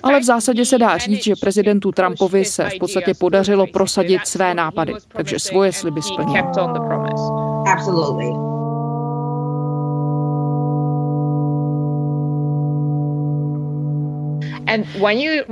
Ale 0.03 0.21
v 0.21 0.25
zásadě 0.25 0.65
se 0.65 0.79
dá 0.79 0.99
říct, 0.99 1.25
že 1.25 1.37
prezidentu 1.41 1.93
Trumpovi 1.93 2.45
se 2.45 2.71
v 2.71 2.79
podstatě 2.79 3.15
podařilo 3.15 3.67
prosadit 3.67 4.27
své 4.27 4.55
nápady, 4.55 4.95
takže 5.09 5.39
svoje 5.39 5.73
sliby 5.73 6.03
splnil. 6.03 6.45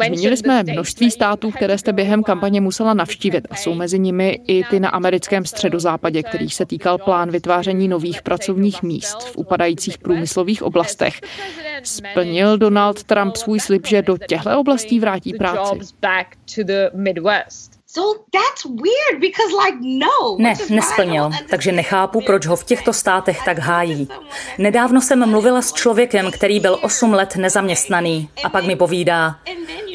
Zmínili 0.06 0.36
jsme 0.36 0.62
množství 0.62 1.10
států, 1.10 1.50
které 1.50 1.78
jste 1.78 1.92
během 1.92 2.22
kampaně 2.22 2.60
musela 2.60 2.94
navštívit 2.94 3.46
a 3.50 3.56
jsou 3.56 3.74
mezi 3.74 3.98
nimi 3.98 4.40
i 4.46 4.64
ty 4.64 4.80
na 4.80 4.88
americkém 4.88 5.44
středozápadě, 5.44 6.22
který 6.22 6.50
se 6.50 6.66
týkal 6.66 6.98
plán 6.98 7.30
vytváření 7.30 7.88
nových 7.88 8.22
pracovních 8.22 8.82
míst 8.82 9.22
v 9.22 9.36
upadajících 9.36 9.98
průmyslových 9.98 10.62
oblastech. 10.62 11.20
Splnil 11.82 12.58
Donald 12.58 13.04
Trump 13.04 13.36
svůj 13.36 13.60
slib, 13.60 13.86
že 13.86 14.02
do 14.02 14.18
těchto 14.18 14.60
oblastí 14.60 15.00
vrátí 15.00 15.32
práci? 15.34 15.78
Ne, 20.38 20.54
nesplnil, 20.70 21.30
takže 21.50 21.72
nechápu, 21.72 22.20
proč 22.20 22.46
ho 22.46 22.56
v 22.56 22.64
těchto 22.64 22.92
státech 22.92 23.38
tak 23.44 23.58
hájí. 23.58 24.08
Nedávno 24.58 25.00
jsem 25.00 25.30
mluvila 25.30 25.62
s 25.62 25.72
člověkem, 25.72 26.30
který 26.30 26.60
byl 26.60 26.78
8 26.82 27.12
let 27.12 27.36
nezaměstnaný 27.36 28.28
a 28.44 28.48
pak 28.48 28.64
mi 28.64 28.76
povídá, 28.76 29.36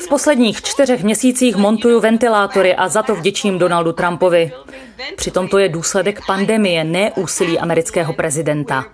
posledních 0.09 0.61
čtyřech 0.61 1.03
měsících 1.03 1.55
montuju 1.55 1.99
ventilátory 1.99 2.75
a 2.75 2.87
za 2.87 3.03
to 3.03 3.15
vděčím 3.15 3.59
Donaldu 3.59 3.91
Trumpovi. 3.91 4.51
Přitom 5.15 5.47
to 5.47 5.57
je 5.57 5.69
důsledek 5.69 6.25
pandemie, 6.25 6.83
ne 6.83 7.11
úsilí 7.11 7.59
amerického 7.59 8.13
prezidenta. 8.13 8.85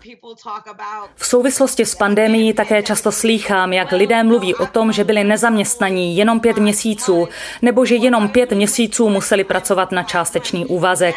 V 1.15 1.25
souvislosti 1.25 1.85
s 1.85 1.95
pandemií 1.95 2.53
také 2.53 2.83
často 2.83 3.11
slýchám, 3.11 3.73
jak 3.73 3.91
lidé 3.91 4.23
mluví 4.23 4.55
o 4.55 4.65
tom, 4.65 4.91
že 4.91 5.03
byli 5.03 5.23
nezaměstnaní 5.23 6.17
jenom 6.17 6.39
pět 6.39 6.57
měsíců, 6.57 7.27
nebo 7.61 7.85
že 7.85 7.95
jenom 7.95 8.29
pět 8.29 8.51
měsíců 8.51 9.09
museli 9.09 9.43
pracovat 9.43 9.91
na 9.91 10.03
částečný 10.03 10.65
úvazek. 10.65 11.15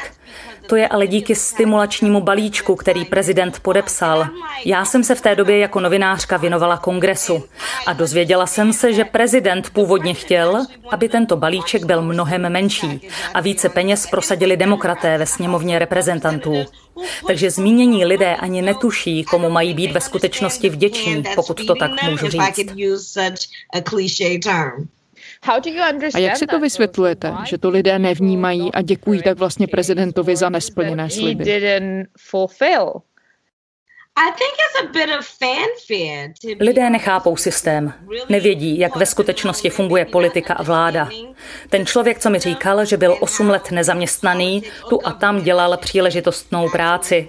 To 0.68 0.76
je 0.76 0.88
ale 0.88 1.06
díky 1.06 1.34
stimulačnímu 1.34 2.20
balíčku, 2.20 2.76
který 2.76 3.04
prezident 3.04 3.60
podepsal. 3.60 4.26
Já 4.64 4.84
jsem 4.84 5.04
se 5.04 5.14
v 5.14 5.20
té 5.20 5.34
době 5.34 5.58
jako 5.58 5.80
novinářka 5.80 6.36
věnovala 6.36 6.76
kongresu 6.76 7.44
a 7.86 7.92
dozvěděla 7.92 8.46
jsem 8.46 8.72
se, 8.72 8.92
že 8.92 9.04
prezident 9.04 9.70
původně 9.70 10.14
chtěl, 10.14 10.66
aby 10.90 11.08
tento 11.08 11.36
balíček 11.36 11.84
byl 11.84 12.02
mnohem 12.02 12.52
menší 12.52 13.08
a 13.34 13.40
více 13.40 13.68
peněz 13.68 14.06
prosadili 14.06 14.56
demokraté 14.56 15.18
ve 15.18 15.26
sněmovně 15.26 15.78
reprezentantů. 15.78 16.54
Takže 17.26 17.50
zmínění 17.50 18.04
lidé 18.04 18.36
ani 18.36 18.62
netuší, 18.62 19.24
komu 19.24 19.50
mají 19.50 19.74
být 19.74 19.92
ve 19.92 20.00
skutečnosti 20.00 20.68
vděční, 20.68 21.24
pokud 21.34 21.66
to 21.66 21.74
tak 21.74 22.02
můžu 22.02 22.28
říct. 22.28 22.60
A 26.14 26.18
jak 26.18 26.36
si 26.36 26.46
to 26.46 26.60
vysvětlujete, 26.60 27.34
že 27.44 27.58
to 27.58 27.70
lidé 27.70 27.98
nevnímají 27.98 28.72
a 28.72 28.82
děkují 28.82 29.22
tak 29.22 29.38
vlastně 29.38 29.66
prezidentovi 29.66 30.36
za 30.36 30.48
nesplněné 30.48 31.10
sliby? 31.10 31.44
Lidé 36.60 36.90
nechápou 36.90 37.36
systém, 37.36 37.92
nevědí, 38.28 38.78
jak 38.78 38.96
ve 38.96 39.06
skutečnosti 39.06 39.70
funguje 39.70 40.04
politika 40.04 40.54
a 40.54 40.62
vláda. 40.62 41.08
Ten 41.70 41.86
člověk, 41.86 42.18
co 42.18 42.30
mi 42.30 42.38
říkal, 42.38 42.84
že 42.84 42.96
byl 42.96 43.16
8 43.20 43.48
let 43.48 43.70
nezaměstnaný, 43.70 44.62
tu 44.88 45.00
a 45.04 45.12
tam 45.12 45.42
dělal 45.42 45.76
příležitostnou 45.76 46.68
práci. 46.68 47.28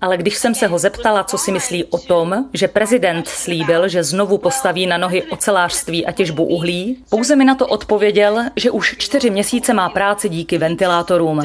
Ale 0.00 0.16
když 0.16 0.36
jsem 0.36 0.54
se 0.54 0.66
ho 0.66 0.78
zeptala, 0.78 1.24
co 1.24 1.38
si 1.38 1.52
myslí 1.52 1.84
o 1.84 1.98
tom, 1.98 2.44
že 2.52 2.68
prezident 2.68 3.28
slíbil, 3.28 3.88
že 3.88 4.04
znovu 4.04 4.38
postaví 4.38 4.86
na 4.86 4.98
nohy 4.98 5.22
ocelářství 5.22 6.06
a 6.06 6.12
těžbu 6.12 6.44
uhlí, 6.44 7.04
pouze 7.10 7.36
mi 7.36 7.44
na 7.44 7.54
to 7.54 7.66
odpověděl, 7.66 8.44
že 8.56 8.70
už 8.70 8.96
čtyři 8.98 9.30
měsíce 9.30 9.74
má 9.74 9.88
práci 9.88 10.28
díky 10.28 10.58
ventilátorům. 10.58 11.40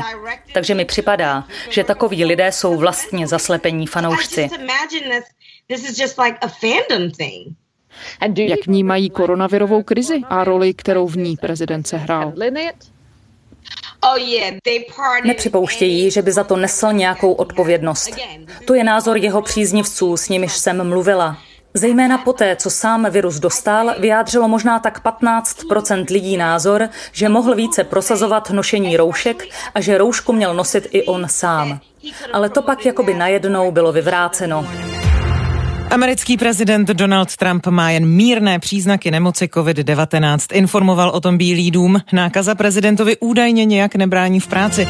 Takže 0.53 0.75
mi 0.75 0.85
připadá, 0.85 1.43
že 1.69 1.83
takoví 1.83 2.25
lidé 2.25 2.51
jsou 2.51 2.75
vlastně 2.77 3.27
zaslepení 3.27 3.87
fanoušci 3.87 4.49
imagine 4.79 5.09
this, 5.09 5.25
this 5.67 5.89
is 5.89 5.97
just 5.97 6.17
like 6.17 6.37
a 6.41 6.47
fandom 6.47 7.11
thing. 7.11 7.55
Jak 8.37 8.67
vnímají 8.67 9.09
koronavirovou 9.09 9.83
krizi 9.83 10.21
a 10.29 10.43
roli, 10.43 10.73
kterou 10.73 11.07
v 11.07 11.17
ní 11.17 11.37
prezident 11.37 11.87
sehrál? 11.87 12.33
Oh, 14.03 14.19
Nepřipouštějí, 15.23 16.11
že 16.11 16.21
by 16.21 16.31
za 16.31 16.43
to 16.43 16.55
nesl 16.55 16.93
nějakou 16.93 17.33
odpovědnost. 17.33 18.09
To 18.65 18.73
je 18.73 18.83
názor 18.83 19.17
jeho 19.17 19.41
příznivců, 19.41 20.17
s 20.17 20.29
nimiž 20.29 20.57
jsem 20.57 20.89
mluvila. 20.89 21.37
Zejména 21.73 22.17
poté, 22.17 22.55
co 22.55 22.69
sám 22.69 23.07
virus 23.09 23.39
dostal, 23.39 23.95
vyjádřilo 23.99 24.47
možná 24.47 24.79
tak 24.79 25.05
15% 25.05 26.05
lidí 26.11 26.37
názor, 26.37 26.89
že 27.11 27.29
mohl 27.29 27.55
více 27.55 27.83
prosazovat 27.83 28.49
nošení 28.49 28.97
roušek 28.97 29.43
a 29.75 29.81
že 29.81 29.97
roušku 29.97 30.33
měl 30.33 30.53
nosit 30.53 30.87
i 30.91 31.03
on 31.03 31.27
sám. 31.29 31.79
Ale 32.33 32.49
to 32.49 32.61
pak 32.61 32.85
jakoby 32.85 33.13
najednou 33.13 33.71
bylo 33.71 33.91
vyvráceno. 33.91 34.67
Americký 35.91 36.37
prezident 36.37 36.87
Donald 36.87 37.35
Trump 37.35 37.67
má 37.67 37.91
jen 37.91 38.05
mírné 38.05 38.59
příznaky 38.59 39.11
nemoci 39.11 39.45
COVID-19. 39.45 40.37
Informoval 40.53 41.09
o 41.09 41.19
tom 41.19 41.37
Bílý 41.37 41.71
dům. 41.71 42.01
Nákaza 42.13 42.55
prezidentovi 42.55 43.17
údajně 43.19 43.65
nějak 43.65 43.95
nebrání 43.95 44.39
v 44.39 44.47
práci. 44.47 44.87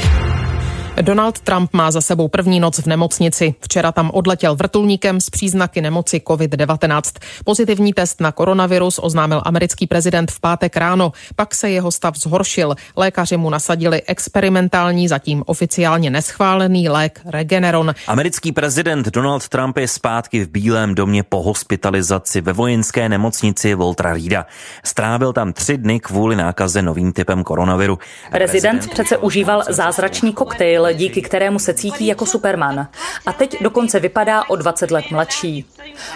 Donald 1.02 1.40
Trump 1.40 1.74
má 1.74 1.92
za 1.92 2.02
sebou 2.02 2.28
první 2.28 2.60
noc 2.60 2.80
v 2.80 2.86
nemocnici. 2.86 3.56
Včera 3.60 3.92
tam 3.92 4.12
odletěl 4.14 4.56
vrtulníkem 4.56 5.22
s 5.22 5.30
příznaky 5.30 5.82
nemoci 5.82 6.22
COVID-19. 6.28 7.02
Pozitivní 7.46 7.94
test 7.94 8.22
na 8.22 8.32
koronavirus 8.32 9.00
oznámil 9.04 9.42
americký 9.46 9.88
prezident 9.88 10.32
v 10.32 10.40
pátek 10.40 10.78
ráno. 10.78 11.12
Pak 11.36 11.56
se 11.56 11.70
jeho 11.70 11.92
stav 11.92 12.16
zhoršil. 12.18 12.76
Lékaři 12.96 13.38
mu 13.38 13.50
nasadili 13.50 14.02
experimentální, 14.02 15.08
zatím 15.08 15.44
oficiálně 15.46 16.10
neschválený 16.10 16.90
lék 16.90 17.22
Regeneron. 17.26 17.96
Americký 18.08 18.52
prezident 18.52 19.08
Donald 19.08 19.48
Trump 19.48 19.78
je 19.78 19.88
zpátky 19.88 20.44
v 20.44 20.50
Bílém 20.50 20.96
domě 20.96 21.24
po 21.24 21.44
hospitalizaci 21.44 22.42
ve 22.42 22.54
vojenské 22.54 23.10
nemocnici 23.10 23.76
Voltra 23.76 24.14
Reeda. 24.14 24.46
Strávil 24.84 25.34
tam 25.34 25.54
tři 25.54 25.78
dny 25.78 26.00
kvůli 26.00 26.36
nákaze 26.36 26.82
novým 26.82 27.14
typem 27.14 27.44
koronaviru. 27.44 28.00
Prezident 28.32 28.90
přece 28.90 29.18
užíval 29.18 29.64
zázračný 29.70 30.34
koktejl, 30.34 30.89
díky 30.94 31.22
kterému 31.22 31.60
se 31.60 31.74
cítí 31.74 32.08
jako 32.08 32.26
Superman. 32.26 32.88
A 33.26 33.34
teď 33.34 33.64
dokonce 33.64 34.00
vypadá 34.00 34.50
o 34.50 34.56
20 34.56 34.92
let 34.92 35.06
mladší. 35.12 35.66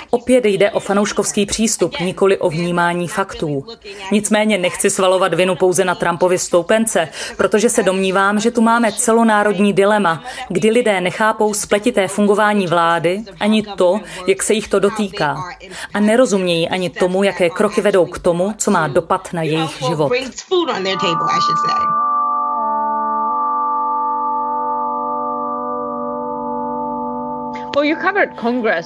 Opět 0.10 0.46
jde 0.46 0.72
o 0.72 0.80
fanouškovský 0.80 1.46
přístup, 1.46 2.00
nikoli 2.00 2.38
o 2.38 2.50
vnímání 2.50 3.08
faktů. 3.08 3.66
Nicméně 4.12 4.58
nechci 4.58 4.90
svalovat 4.90 5.34
vinu 5.34 5.56
pouze 5.56 5.86
na 5.86 5.96
Trumpovi 5.96 6.38
stoupence, 6.38 7.08
protože 7.38 7.70
se 7.70 7.84
domnívám, 7.84 8.40
že 8.40 8.52
tu 8.52 8.62
máme 8.62 8.92
celonárodní 8.92 9.74
dilema, 9.74 10.24
kdy 10.50 10.70
lidé 10.70 11.02
nechápou 11.02 11.54
spletité 11.54 12.08
fungování 12.08 12.68
vlády 12.68 13.24
ani 13.40 13.64
to, 13.64 14.00
jak 14.28 14.44
se 14.44 14.54
jich 14.54 14.68
to 14.68 14.80
dotýká. 14.80 15.44
A 15.94 16.00
nerozumějí 16.00 16.70
ani 16.70 16.90
tomu, 16.90 17.24
jaké 17.24 17.50
kroky 17.50 17.82
vedou 17.82 18.06
k 18.06 18.20
tomu, 18.20 18.54
co 18.58 18.72
má 18.72 18.88
dopad 18.88 19.30
na 19.34 19.44
jejich 19.44 19.84
život. 19.88 20.12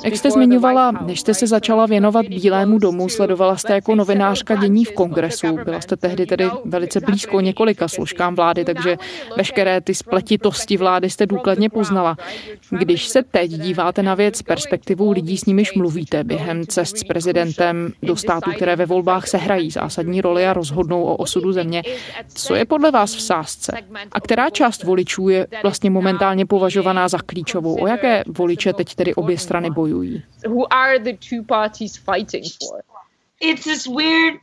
Jak 0.03 0.15
jste 0.15 0.31
zmiňovala, 0.31 0.91
než 0.91 1.19
jste 1.19 1.33
se 1.33 1.47
začala 1.47 1.85
věnovat 1.85 2.25
Bílému 2.25 2.79
domu, 2.79 3.09
sledovala 3.09 3.57
jste 3.57 3.73
jako 3.73 3.95
novinářka 3.95 4.55
dění 4.55 4.85
v 4.85 4.91
kongresu. 4.91 5.59
Byla 5.65 5.81
jste 5.81 5.97
tehdy 5.97 6.25
tedy 6.25 6.49
velice 6.65 6.99
blízko 6.99 7.41
několika 7.41 7.87
složkám 7.87 8.35
vlády, 8.35 8.65
takže 8.65 8.97
veškeré 9.37 9.81
ty 9.81 9.95
spletitosti 9.95 10.77
vlády 10.77 11.09
jste 11.09 11.25
důkladně 11.25 11.69
poznala. 11.69 12.17
Když 12.69 13.07
se 13.07 13.23
teď 13.23 13.51
díváte 13.51 14.03
na 14.03 14.15
věc 14.15 14.41
perspektivou 14.41 15.11
lidí, 15.11 15.37
s 15.37 15.45
nimiž 15.45 15.73
mluvíte 15.73 16.23
během 16.23 16.67
cest 16.67 16.97
s 16.97 17.03
prezidentem 17.03 17.91
do 18.03 18.15
států, 18.15 18.51
které 18.55 18.75
ve 18.75 18.85
volbách 18.85 19.27
sehrají 19.27 19.71
zásadní 19.71 20.21
roli 20.21 20.47
a 20.47 20.53
rozhodnou 20.53 21.03
o 21.03 21.15
osudu 21.15 21.51
země, 21.51 21.83
co 22.35 22.55
je 22.55 22.65
podle 22.65 22.91
vás 22.91 23.15
v 23.15 23.21
sázce? 23.21 23.71
A 24.11 24.21
která 24.21 24.49
část 24.49 24.83
voličů 24.83 25.29
je 25.29 25.47
vlastně 25.63 25.89
momentálně 25.89 26.45
považovaná 26.45 27.07
za 27.07 27.17
klíčovou? 27.25 27.81
O 27.81 27.87
jaké 27.87 28.23
voliče 28.27 28.73
teď 28.77 28.95
tedy 28.95 29.15
obě 29.15 29.37
strany 29.37 29.69
bojují. 29.69 30.23
Who 30.47 30.73
are 30.73 30.99
the 30.99 31.13
two 31.29 31.43
parties 31.47 31.97
fighting 31.97 32.45
for? 32.59 32.81
It's 33.41 33.63
this 33.63 33.87
weird 33.87 34.39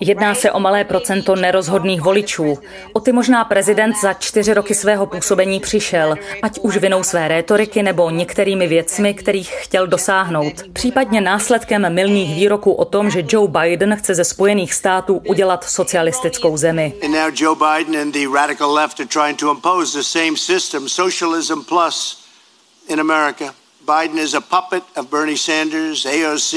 Jedná 0.00 0.34
se 0.34 0.52
o 0.52 0.60
malé 0.60 0.84
procento 0.84 1.36
nerozhodných 1.36 2.00
voličů. 2.00 2.58
O 2.92 3.00
ty 3.00 3.12
možná 3.12 3.44
prezident 3.44 3.94
za 4.02 4.12
čtyři 4.12 4.54
roky 4.54 4.74
svého 4.74 5.06
působení 5.06 5.60
přišel, 5.60 6.14
ať 6.42 6.58
už 6.58 6.76
vinou 6.76 7.02
své 7.02 7.28
rétoriky 7.28 7.82
nebo 7.82 8.10
některými 8.10 8.66
věcmi, 8.66 9.14
kterých 9.14 9.50
chtěl 9.50 9.86
dosáhnout. 9.86 10.52
Případně 10.72 11.20
následkem 11.20 11.94
milných 11.94 12.34
výroků 12.34 12.72
o 12.72 12.84
tom, 12.84 13.10
že 13.10 13.24
Joe 13.28 13.48
Biden 13.48 13.96
chce 13.96 14.14
ze 14.14 14.24
Spojených 14.24 14.74
států 14.74 15.22
udělat 15.28 15.64
socialistickou 15.64 16.56
zemi. 16.56 16.92
in 22.88 23.00
America. 23.00 23.65
Biden 23.86 24.18
is 24.18 24.34
a 24.34 24.40
puppet 24.40 24.82
of 24.96 25.10
Bernie 25.10 25.36
Sanders, 25.36 26.06
AOC, 26.06 26.52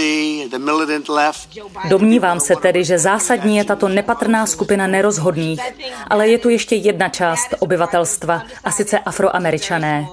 the 0.49 0.59
militant 0.59 1.09
left. 1.09 1.49
Domnívám 1.89 2.39
se 2.39 2.55
tedy, 2.55 2.83
že 2.83 2.99
zásadní 2.99 3.57
je 3.57 3.63
tato 3.63 3.87
nepatrná 3.87 4.45
skupina 4.45 4.87
nerozhodných, 4.87 5.61
ale 6.07 6.27
je 6.27 6.37
tu 6.37 6.49
ještě 6.49 6.75
jedna 6.75 7.09
část 7.09 7.47
obyvatelstva, 7.59 8.41
a 8.63 8.71
sice 8.71 8.99
afroameričané. 8.99 10.07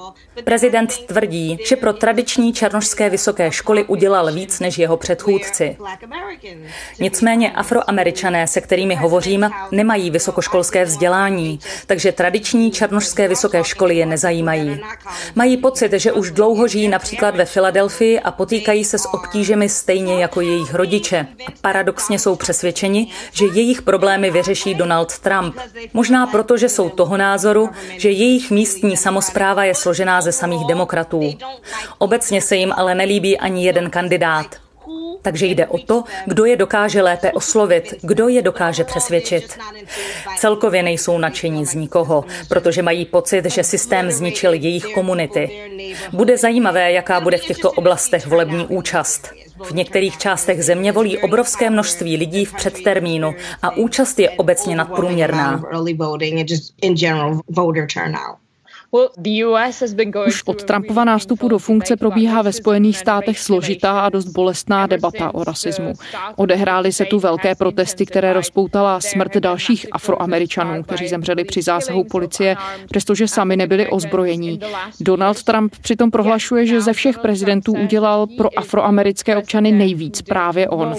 Prezident 0.44 0.98
tvrdí, 0.98 1.58
že 1.68 1.76
pro 1.76 1.92
tradiční 1.92 2.52
černožské 2.52 3.10
vysoké 3.10 3.52
školy 3.52 3.84
udělal 3.84 4.32
víc 4.32 4.60
než 4.60 4.78
jeho 4.78 4.96
předchůdci. 4.96 5.76
Nicméně 7.00 7.52
afroameričané, 7.52 8.46
se 8.46 8.60
kterými 8.60 8.94
hovořím, 8.94 9.50
nemají 9.70 10.10
vysokoškolské 10.10 10.84
vzdělání, 10.84 11.60
takže 11.86 12.12
tradiční 12.12 12.70
černožské 12.70 13.28
vysoké 13.28 13.64
školy 13.64 13.96
je 13.96 14.06
nezajímají. 14.06 14.80
Mají 15.34 15.56
pocit, 15.56 15.92
že 15.92 16.12
už 16.12 16.30
dlouho 16.30 16.68
žijí 16.68 16.88
například 16.88 17.36
ve 17.36 17.44
Filadelfii 17.44 18.20
a 18.20 18.30
potýkají 18.30 18.84
se 18.84 18.98
s 18.98 19.14
obtížemi 19.14 19.68
stejně 19.68 20.22
jako 20.22 20.40
jejich 20.40 20.74
rodiče. 20.74 21.26
A 21.46 21.50
paradoxně 21.60 22.18
jsou 22.18 22.36
přesvědčeni, 22.36 23.06
že 23.32 23.46
jejich 23.46 23.82
problémy 23.82 24.30
vyřeší 24.30 24.74
Donald 24.74 25.18
Trump. 25.18 25.56
Možná 25.92 26.26
proto, 26.26 26.56
že 26.56 26.68
jsou 26.68 26.88
toho 26.88 27.16
názoru, 27.16 27.70
že 27.96 28.10
jejich 28.10 28.50
místní 28.50 28.96
samozpráva 28.96 29.64
je 29.64 29.74
složená 29.74 30.20
ze 30.26 30.32
samých 30.32 30.66
demokratů. 30.66 31.20
Obecně 31.98 32.40
se 32.42 32.56
jim 32.56 32.72
ale 32.72 32.94
nelíbí 32.94 33.38
ani 33.38 33.66
jeden 33.66 33.90
kandidát. 33.90 34.46
Takže 35.22 35.46
jde 35.46 35.66
o 35.66 35.78
to, 35.78 36.04
kdo 36.26 36.44
je 36.44 36.56
dokáže 36.56 37.02
lépe 37.02 37.32
oslovit, 37.32 37.94
kdo 38.02 38.28
je 38.28 38.42
dokáže 38.42 38.84
přesvědčit. 38.84 39.58
Celkově 40.36 40.82
nejsou 40.82 41.18
nadšení 41.18 41.66
z 41.66 41.74
nikoho, 41.74 42.24
protože 42.48 42.82
mají 42.82 43.04
pocit, 43.04 43.44
že 43.44 43.62
systém 43.62 44.10
zničil 44.10 44.52
jejich 44.52 44.86
komunity. 44.94 45.50
Bude 46.12 46.38
zajímavé, 46.38 46.92
jaká 46.92 47.20
bude 47.20 47.38
v 47.38 47.44
těchto 47.44 47.70
oblastech 47.70 48.26
volební 48.26 48.66
účast. 48.66 49.30
V 49.64 49.74
některých 49.74 50.18
částech 50.18 50.64
země 50.64 50.92
volí 50.92 51.18
obrovské 51.18 51.70
množství 51.70 52.16
lidí 52.16 52.44
v 52.44 52.54
předtermínu 52.54 53.34
a 53.62 53.76
účast 53.76 54.18
je 54.18 54.30
obecně 54.30 54.76
nadprůměrná. 54.76 55.62
Už 60.26 60.42
od 60.46 60.64
Trumpova 60.64 61.04
nástupu 61.04 61.48
do 61.48 61.58
funkce 61.58 61.96
probíhá 61.96 62.42
ve 62.42 62.52
Spojených 62.52 62.98
státech 62.98 63.38
složitá 63.38 64.00
a 64.00 64.08
dost 64.08 64.26
bolestná 64.26 64.86
debata 64.86 65.34
o 65.34 65.44
rasismu. 65.44 65.92
Odehrály 66.36 66.92
se 66.92 67.04
tu 67.04 67.18
velké 67.18 67.54
protesty, 67.54 68.06
které 68.06 68.32
rozpoutala 68.32 69.00
smrt 69.00 69.36
dalších 69.36 69.86
afroameričanů, 69.92 70.82
kteří 70.82 71.08
zemřeli 71.08 71.44
při 71.44 71.62
zásahu 71.62 72.04
policie, 72.04 72.56
přestože 72.90 73.28
sami 73.28 73.56
nebyli 73.56 73.86
ozbrojení. 73.88 74.60
Donald 75.00 75.42
Trump 75.42 75.74
přitom 75.80 76.10
prohlašuje, 76.10 76.66
že 76.66 76.80
ze 76.80 76.92
všech 76.92 77.18
prezidentů 77.18 77.72
udělal 77.72 78.26
pro 78.26 78.58
afroamerické 78.58 79.36
občany 79.36 79.72
nejvíc 79.72 80.22
právě 80.22 80.68
on. 80.68 80.94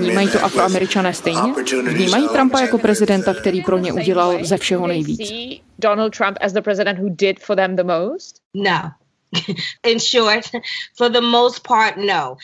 Vnímají 0.00 0.28
to 0.28 0.44
afroameričané 0.44 1.14
stejně? 1.14 1.40
Vnímají 1.88 2.28
Trumpa 2.28 2.60
jako 2.60 2.78
prezidenta, 2.78 3.34
který 3.34 3.62
pro 3.62 3.78
ně 3.78 3.92
udělal 3.92 4.38
ze 4.44 4.56
všeho 4.56 4.86
nejvíc? 4.86 5.30
Donald 5.78 6.16
Trump 6.16 6.36
as 6.40 6.52
the 6.52 6.60
president 6.60 6.98
who 6.98 7.08
did 7.08 7.40
for 7.40 7.56
them 7.56 7.76
the 7.76 7.84
most? 7.84 8.36
No. 8.54 8.80
In 9.86 9.98
short, 10.00 10.44
for 10.96 11.10
the 11.10 11.20
most 11.20 11.68
part, 11.68 11.96
no. 11.96 12.36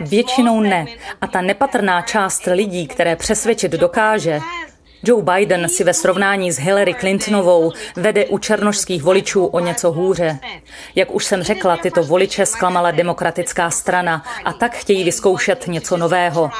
Většinou 0.00 0.60
ne. 0.60 0.86
A 1.20 1.26
ta 1.26 1.40
nepatrná 1.40 2.02
část 2.02 2.46
lidí, 2.46 2.86
které 2.86 3.16
přesvědčit 3.16 3.72
dokáže, 3.72 4.40
Joe 5.08 5.22
Biden 5.22 5.68
si 5.68 5.84
ve 5.84 5.94
srovnání 5.94 6.52
s 6.52 6.58
Hillary 6.58 6.94
Clintonovou 6.94 7.72
vede 7.96 8.24
u 8.24 8.38
černožských 8.38 9.02
voličů 9.02 9.46
o 9.46 9.60
něco 9.60 9.92
hůře. 9.92 10.38
Jak 10.94 11.14
už 11.14 11.24
jsem 11.24 11.42
řekla, 11.42 11.76
tyto 11.76 12.02
voliče 12.02 12.46
zklamala 12.46 12.90
demokratická 12.90 13.70
strana 13.70 14.24
a 14.44 14.52
tak 14.52 14.76
chtějí 14.76 15.04
vyzkoušet 15.04 15.64
něco 15.66 15.96
nového. 15.96 16.50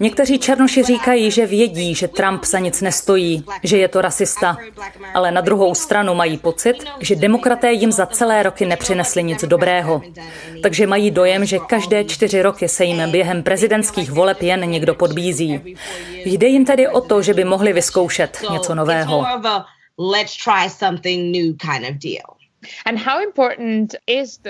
Někteří 0.00 0.38
černoši 0.38 0.82
říkají, 0.82 1.30
že 1.30 1.46
vědí, 1.46 1.94
že 1.94 2.08
Trump 2.08 2.44
za 2.44 2.58
nic 2.58 2.80
nestojí, 2.80 3.44
že 3.62 3.78
je 3.78 3.88
to 3.88 4.00
rasista, 4.00 4.56
ale 5.14 5.30
na 5.30 5.40
druhou 5.40 5.74
stranu 5.74 6.14
mají 6.14 6.38
pocit, 6.38 6.76
že 7.00 7.16
demokraté 7.16 7.72
jim 7.72 7.92
za 7.92 8.06
celé 8.06 8.42
roky 8.42 8.66
nepřinesli 8.66 9.22
nic 9.22 9.44
dobrého. 9.44 10.02
Takže 10.62 10.86
mají 10.86 11.10
dojem, 11.10 11.44
že 11.44 11.58
každé 11.58 12.04
čtyři 12.04 12.42
roky 12.42 12.68
se 12.68 12.84
jim 12.84 13.10
během 13.10 13.42
prezidentských 13.42 14.10
voleb 14.10 14.42
jen 14.42 14.70
někdo 14.70 14.94
podbízí. 14.94 15.76
Jde 16.24 16.46
jim 16.46 16.64
tedy 16.64 16.88
o 16.88 17.00
to, 17.00 17.22
že 17.22 17.34
by 17.34 17.44
mohli 17.44 17.72
vyzkoušet 17.82 18.38
něco 18.52 18.74
nového. 18.74 19.24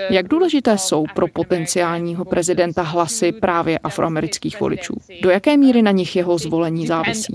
Jak 0.09 0.27
důležité 0.27 0.77
jsou 0.77 1.05
pro 1.15 1.27
potenciálního 1.27 2.25
prezidenta 2.25 2.81
hlasy 2.81 3.31
právě 3.31 3.79
afroamerických 3.79 4.59
voličů? 4.59 4.93
Do 5.21 5.29
jaké 5.29 5.57
míry 5.57 5.81
na 5.81 5.91
nich 5.91 6.15
jeho 6.15 6.37
zvolení 6.37 6.87
závisí? 6.87 7.33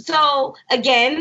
So 0.00 0.52
again, 0.70 1.14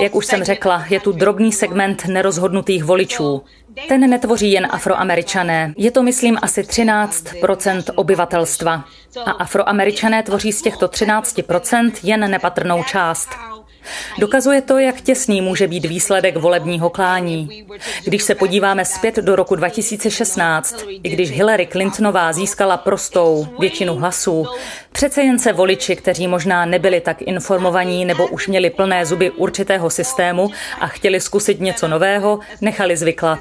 Jak 0.00 0.14
už 0.14 0.26
jsem 0.26 0.44
řekla, 0.44 0.84
je 0.90 1.00
tu 1.00 1.12
drobný 1.12 1.52
segment 1.52 2.04
nerozhodnutých 2.06 2.84
voličů. 2.84 3.42
Ten 3.88 4.10
netvoří 4.10 4.52
jen 4.52 4.68
afroameričané. 4.70 5.74
Je 5.76 5.90
to, 5.90 6.02
myslím, 6.02 6.38
asi 6.42 6.62
13% 6.62 7.82
obyvatelstva. 7.94 8.84
A 9.26 9.30
afroameričané 9.30 10.22
tvoří 10.22 10.52
z 10.52 10.62
těchto 10.62 10.86
13% 10.86 11.92
jen 12.02 12.30
nepatrnou 12.30 12.82
část. 12.82 13.28
Dokazuje 14.18 14.62
to, 14.62 14.78
jak 14.78 15.00
těsný 15.00 15.40
může 15.40 15.68
být 15.68 15.84
výsledek 15.84 16.36
volebního 16.36 16.90
klání. 16.90 17.66
Když 18.04 18.22
se 18.22 18.34
podíváme 18.34 18.84
zpět 18.84 19.16
do 19.16 19.36
roku 19.36 19.54
2016, 19.54 20.84
i 21.02 21.08
když 21.08 21.30
Hillary 21.30 21.66
Clintonová 21.66 22.32
získala 22.32 22.76
prostou 22.76 23.46
většinu 23.58 23.94
hlasů, 23.94 24.46
přece 24.92 25.22
jen 25.22 25.38
se 25.38 25.52
voliči, 25.52 25.96
kteří 25.96 26.28
možná 26.28 26.64
nebyli 26.64 27.00
tak 27.00 27.22
informovaní 27.22 28.04
nebo 28.04 28.26
už 28.26 28.48
měli 28.48 28.70
plné 28.70 29.06
zuby 29.06 29.30
určitého 29.30 29.90
systému 29.90 30.50
a 30.80 30.86
chtěli 30.86 31.20
zkusit 31.20 31.60
něco 31.60 31.88
nového, 31.88 32.38
nechali 32.60 32.96
zvyklat. 32.96 33.38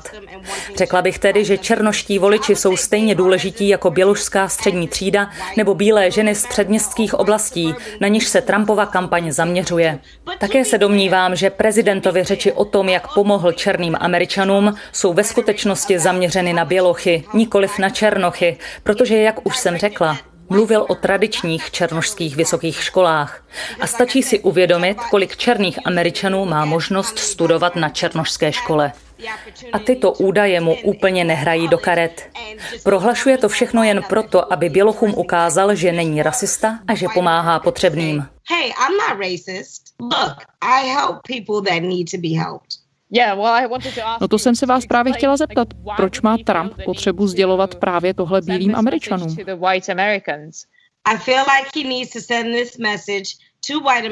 Řekla 0.76 1.02
bych 1.02 1.20
tedy, 1.20 1.46
že 1.46 1.58
černoští 1.58 2.20
voliči 2.20 2.56
jsou 2.56 2.78
stejně 2.78 3.16
důležití 3.16 3.68
jako 3.68 3.92
běložská 3.92 4.50
střední 4.50 4.88
třída 4.88 5.30
nebo 5.58 5.74
bílé 5.74 6.12
ženy 6.12 6.36
z 6.36 6.46
předměstských 6.48 7.14
oblastí, 7.14 7.74
na 8.00 8.08
niž 8.08 8.28
se 8.28 8.42
Trumpova 8.42 8.86
kampaň 8.86 9.32
zaměřuje. 9.32 10.00
Také 10.40 10.66
se 10.66 10.78
domnívám, 10.78 11.36
že 11.36 11.50
prezidentovi 11.50 12.24
řeči 12.24 12.52
o 12.52 12.66
tom, 12.66 12.90
jak 12.90 13.14
pomohl 13.14 13.52
černým 13.52 13.98
američanům, 14.00 14.76
jsou 14.92 15.14
ve 15.14 15.24
skutečnosti 15.24 16.00
zaměřeny 16.00 16.54
na 16.54 16.66
bělochy, 16.66 17.24
nikoliv 17.34 17.80
na 17.80 17.90
černochy, 17.90 18.58
protože, 18.84 19.18
jak 19.18 19.46
už 19.46 19.58
jsem 19.58 19.78
řekla, 19.78 20.18
mluvil 20.50 20.86
o 20.90 20.96
tradičních 20.96 21.72
černošských 21.72 22.36
vysokých 22.36 22.84
školách. 22.84 23.44
A 23.80 23.88
stačí 23.88 24.24
si 24.24 24.40
uvědomit, 24.40 24.98
kolik 25.10 25.38
černých 25.38 25.80
američanů 25.86 26.46
má 26.46 26.66
možnost 26.66 27.20
studovat 27.20 27.76
na 27.76 27.90
černošské 27.90 28.52
škole. 28.52 28.92
A 29.74 29.80
tyto 29.80 30.12
údaje 30.12 30.62
mu 30.62 30.76
úplně 30.84 31.26
nehrají 31.26 31.68
do 31.68 31.78
karet. 31.78 32.30
Prohlašuje 32.84 33.38
to 33.38 33.50
všechno 33.50 33.84
jen 33.84 34.04
proto, 34.10 34.54
aby 34.54 34.70
Bělochům 34.70 35.14
ukázal, 35.18 35.76
že 35.76 35.92
není 35.92 36.24
rasista 36.24 36.80
a 36.88 36.96
že 36.96 37.08
pomáhá 37.14 37.60
potřebným. 37.60 38.26
Hey, 38.50 38.68
I'm 38.68 38.98
not 38.98 39.20
racist. 39.20 39.82
Look, 40.00 40.38
I 40.62 40.88
help 40.88 41.16
people 41.28 41.72
that 41.74 41.84
need 41.84 42.12
to 42.12 42.18
be 42.18 42.30
helped. 42.44 42.89
No 44.22 44.28
to 44.28 44.40
jsem 44.40 44.56
se 44.56 44.66
vás 44.66 44.86
právě 44.86 45.14
chtěla 45.14 45.38
zeptat, 45.38 45.68
proč 45.96 46.22
má 46.22 46.38
Trump 46.46 46.74
potřebu 46.86 47.28
sdělovat 47.28 47.76
právě 47.76 48.14
tohle 48.14 48.42
bílým 48.42 48.76
Američanům? 48.76 49.36
I 51.06 51.18
feel 51.18 51.44
like 51.58 51.70
he 51.76 51.84
needs 51.90 52.14
to 52.14 52.22
send 52.22 52.56
this 52.56 52.78
message 52.78 53.50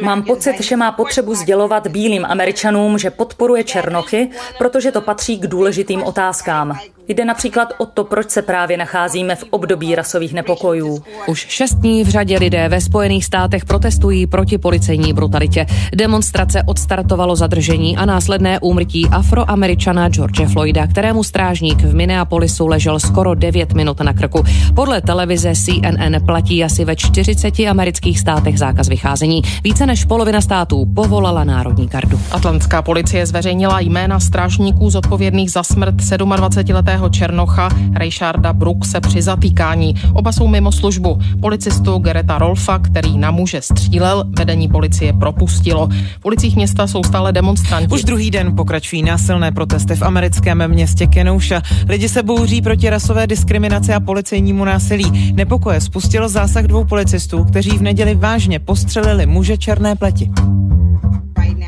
Mám 0.02 0.24
pocit, 0.24 0.62
že 0.62 0.76
má 0.76 0.92
potřebu 0.92 1.36
sdělovat 1.36 1.88
bílým 1.88 2.26
Američanům, 2.26 2.98
že 2.98 3.10
podporuje 3.10 3.64
Černochy, 3.64 4.30
protože 4.58 4.92
to 4.92 5.02
patří 5.02 5.38
k 5.38 5.48
důležitým 5.48 6.04
otázkám. 6.04 6.80
Jde 7.08 7.26
například 7.26 7.74
o 7.78 7.86
to, 7.86 8.04
proč 8.04 8.30
se 8.30 8.42
právě 8.42 8.78
nacházíme 8.78 9.36
v 9.36 9.44
období 9.50 9.96
rasových 9.96 10.34
nepokojů. 10.34 11.04
Už 11.28 11.40
šest 11.40 11.74
dní 11.74 12.04
v 12.04 12.10
řadě 12.10 12.38
lidé 12.38 12.70
ve 12.70 12.82
Spojených 12.82 13.26
státech 13.26 13.66
protestují 13.66 14.28
proti 14.28 14.58
policejní 14.58 15.14
brutalitě. 15.14 15.66
Demonstrace 15.96 16.64
odstartovalo 16.66 17.36
zadržení 17.36 17.98
a 17.98 18.06
následné 18.06 18.60
úmrtí 18.60 19.08
afroameričana 19.12 20.10
George 20.10 20.48
Floyda, 20.54 20.88
kterému 20.88 21.24
strážník 21.24 21.82
v 21.82 21.96
Minneapolisu 21.96 22.68
ležel 22.68 23.00
skoro 23.00 23.36
9 23.36 23.74
minut 23.74 24.00
na 24.00 24.14
krku. 24.14 24.44
Podle 24.76 25.02
televize 25.02 25.54
CNN 25.56 26.26
platí 26.26 26.64
asi 26.64 26.86
ve 26.86 26.96
40 26.96 27.60
amerických 27.60 28.20
státech 28.20 28.60
zákaz 28.60 28.88
vycházení. 28.88 29.42
Více 29.64 29.86
než 29.86 30.06
polovina 30.06 30.42
států 30.42 30.86
povolala 30.96 31.44
národní 31.44 31.88
gardu. 31.88 32.20
Atlantská 32.32 32.82
policie 32.82 33.26
zveřejnila 33.26 33.80
jména 33.80 34.20
strážníků 34.20 34.90
zodpovědných 34.90 35.52
za 35.52 35.64
smrt 35.64 35.96
27-letého 35.96 36.97
mladého 36.98 37.10
Černocha 37.10 37.70
Richarda 37.96 38.54
Brookse 38.54 39.02
při 39.02 39.22
zatýkání. 39.22 39.96
Oba 40.14 40.32
jsou 40.32 40.48
mimo 40.48 40.72
službu. 40.72 41.20
Policistu 41.42 41.98
Gereta 41.98 42.38
Rolfa, 42.38 42.80
který 42.80 43.18
na 43.18 43.32
muže 43.32 43.62
střílel, 43.62 44.24
vedení 44.38 44.68
policie 44.68 45.14
propustilo. 45.14 45.88
V 46.20 46.26
ulicích 46.26 46.56
města 46.56 46.88
jsou 46.88 47.04
stále 47.04 47.34
demonstranti. 47.34 47.94
Už 47.94 48.04
druhý 48.04 48.32
den 48.32 48.56
pokračují 48.56 49.04
násilné 49.04 49.52
protesty 49.52 49.96
v 49.96 50.02
americkém 50.02 50.68
městě 50.68 51.08
Kenouša. 51.08 51.62
Lidi 51.90 52.10
se 52.10 52.24
bouří 52.24 52.62
proti 52.62 52.90
rasové 52.90 53.28
diskriminaci 53.28 53.94
a 53.94 54.00
policejnímu 54.00 54.66
násilí. 54.66 55.34
Nepokoje 55.36 55.82
spustil 55.82 56.30
zásah 56.30 56.64
dvou 56.64 56.86
policistů, 56.86 57.44
kteří 57.44 57.78
v 57.78 57.82
neděli 57.82 58.16
vážně 58.16 58.60
postřelili 58.60 59.26
muže 59.26 59.58
černé 59.58 59.96
pleti. 59.96 60.30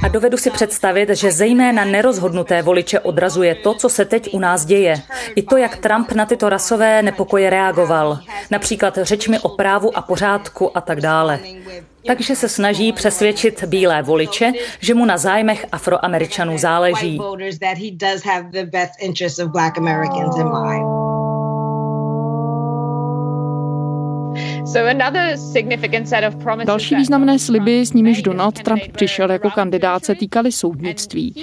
A 0.04 0.08
dovedu 0.08 0.38
si 0.38 0.50
představit, 0.52 1.10
že 1.10 1.32
zejména 1.32 1.86
nerozhodnuté 1.86 2.62
voliče 2.62 3.00
odrazuje 3.00 3.56
to, 3.56 3.74
co 3.74 3.90
se 3.90 4.06
teď 4.06 4.34
u 4.34 4.40
nás 4.40 4.66
děje. 4.66 4.96
I 5.36 5.42
to, 5.42 5.58
jak 5.58 5.78
Trump 5.78 6.12
na 6.12 6.26
tyto 6.26 6.50
rasové 6.50 7.02
nepokoje 7.02 7.50
reagoval. 7.50 8.20
Například 8.52 8.98
řečmi 9.02 9.40
o 9.40 9.50
právu 9.50 9.98
a 9.98 10.02
pořádku 10.02 10.78
a 10.78 10.82
tak 10.82 11.02
dále. 11.02 11.40
Takže 12.08 12.36
se 12.36 12.50
snaží 12.50 12.94
přesvědčit 12.94 13.64
bílé 13.64 14.02
voliče, 14.02 14.52
že 14.80 14.94
mu 14.94 15.06
na 15.06 15.18
zájmech 15.18 15.66
afroameričanů 15.72 16.58
záleží. 16.58 17.20
Další 26.65 26.95
významné 26.95 27.39
sliby, 27.39 27.86
s 27.86 27.93
nimiž 27.93 28.21
Donald 28.21 28.63
Trump 28.63 28.82
přišel 28.91 29.32
jako 29.32 29.49
kandidát, 29.49 30.05
se 30.05 30.15
týkaly 30.15 30.51
soudnictví. 30.51 31.36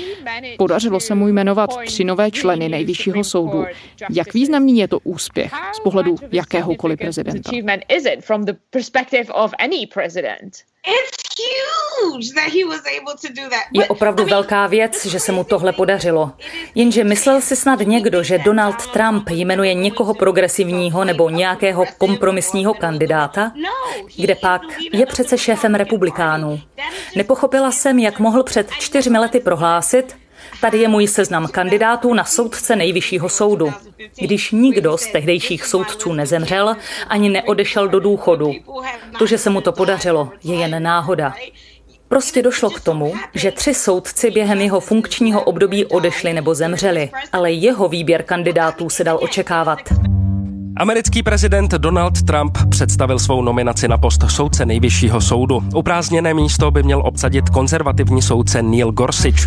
Podařilo 0.58 1.00
se 1.00 1.14
mu 1.14 1.28
jmenovat 1.28 1.70
tři 1.86 2.04
nové 2.04 2.30
členy 2.30 2.68
nejvyššího 2.68 3.24
soudu. 3.24 3.64
Jak 4.10 4.34
významný 4.34 4.78
je 4.78 4.88
to 4.88 4.98
úspěch 5.04 5.52
z 5.72 5.80
pohledu 5.80 6.16
jakéhokoliv 6.32 6.98
prezidenta? 6.98 7.50
Je 13.72 13.88
opravdu 13.88 14.24
velká 14.24 14.66
věc, 14.66 15.06
že 15.06 15.20
se 15.20 15.32
mu 15.32 15.44
tohle 15.44 15.72
podařilo. 15.72 16.32
Jenže 16.74 17.04
myslel 17.04 17.40
si 17.40 17.56
snad 17.56 17.80
někdo, 17.80 18.22
že 18.22 18.38
Donald 18.38 18.86
Trump 18.86 19.30
jmenuje 19.30 19.74
někoho 19.74 20.14
progresivního 20.14 21.04
nebo 21.04 21.30
nějakého 21.30 21.84
kompromisního 21.98 22.74
kandidáta? 22.74 23.52
Kde 24.16 24.34
pak 24.34 24.62
je 24.92 25.06
přece 25.06 25.38
šéfem 25.38 25.74
republikánů. 25.74 26.60
Nepochopila 27.16 27.70
jsem, 27.70 27.98
jak 27.98 28.18
mohl 28.18 28.42
před 28.42 28.70
čtyřmi 28.70 29.18
lety 29.18 29.40
prohlásit, 29.40 30.16
Tady 30.60 30.78
je 30.78 30.88
můj 30.88 31.06
seznam 31.06 31.48
kandidátů 31.48 32.14
na 32.14 32.24
soudce 32.24 32.76
nejvyššího 32.76 33.28
soudu. 33.28 33.72
Když 34.20 34.52
nikdo 34.52 34.98
z 34.98 35.06
tehdejších 35.06 35.64
soudců 35.64 36.12
nezemřel, 36.12 36.76
ani 37.08 37.28
neodešel 37.28 37.88
do 37.88 38.00
důchodu. 38.00 38.52
To, 39.18 39.26
že 39.26 39.38
se 39.38 39.50
mu 39.50 39.60
to 39.60 39.72
podařilo, 39.72 40.30
je 40.44 40.54
jen 40.54 40.82
náhoda. 40.82 41.34
Prostě 42.08 42.42
došlo 42.42 42.70
k 42.70 42.80
tomu, 42.80 43.14
že 43.34 43.50
tři 43.50 43.74
soudci 43.74 44.30
během 44.30 44.60
jeho 44.60 44.80
funkčního 44.80 45.42
období 45.42 45.86
odešli 45.86 46.32
nebo 46.32 46.54
zemřeli, 46.54 47.10
ale 47.32 47.52
jeho 47.52 47.88
výběr 47.88 48.22
kandidátů 48.22 48.90
se 48.90 49.04
dal 49.04 49.18
očekávat. 49.22 49.78
Americký 50.76 51.22
prezident 51.22 51.70
Donald 51.70 52.22
Trump 52.22 52.58
představil 52.70 53.18
svou 53.18 53.42
nominaci 53.42 53.88
na 53.88 53.98
post 53.98 54.24
soudce 54.28 54.66
nejvyššího 54.66 55.20
soudu. 55.20 55.62
Uprázdněné 55.74 56.34
místo 56.34 56.70
by 56.70 56.82
měl 56.82 57.02
obsadit 57.06 57.50
konzervativní 57.50 58.22
soudce 58.22 58.62
Neil 58.62 58.92
Gorsuch. 58.92 59.46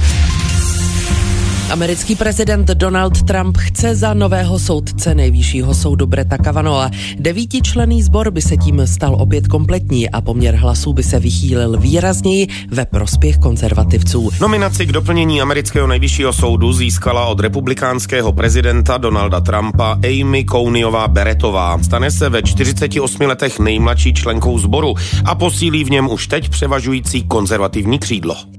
Americký 1.69 2.15
prezident 2.15 2.67
Donald 2.67 3.23
Trump 3.23 3.58
chce 3.58 3.95
za 3.95 4.13
nového 4.13 4.60
soudce 4.60 5.15
nejvyššího 5.15 5.73
soudu 5.73 6.08
Breta 6.08 6.38
Kavanaugha. 6.38 6.91
Devítičlený 7.19 8.03
sbor 8.03 8.32
by 8.32 8.41
se 8.41 8.58
tím 8.58 8.82
stal 8.88 9.15
opět 9.15 9.47
kompletní 9.47 10.10
a 10.10 10.21
poměr 10.21 10.55
hlasů 10.55 10.93
by 10.93 11.03
se 11.03 11.19
vychýlil 11.19 11.77
výrazněji 11.79 12.47
ve 12.71 12.86
prospěch 12.86 13.38
konzervativců. 13.38 14.29
Nominaci 14.41 14.86
k 14.86 14.91
doplnění 14.91 15.41
amerického 15.41 15.88
nejvyššího 15.88 16.34
soudu 16.34 16.73
získala 16.73 17.25
od 17.25 17.39
republikánského 17.39 18.34
prezidenta 18.34 18.97
Donalda 18.97 19.41
Trumpa 19.41 19.99
Amy 20.03 20.43
Coneyová 20.43 21.08
Beretová. 21.08 21.84
Stane 21.84 22.12
se 22.12 22.29
ve 22.29 22.43
48 22.43 23.21
letech 23.21 23.60
nejmladší 23.60 24.13
členkou 24.13 24.60
sboru 24.60 24.93
a 25.25 25.36
posílí 25.36 25.84
v 25.84 25.91
něm 25.91 26.10
už 26.10 26.27
teď 26.27 26.49
převažující 26.49 27.23
konzervativní 27.23 27.99
křídlo. 27.99 28.59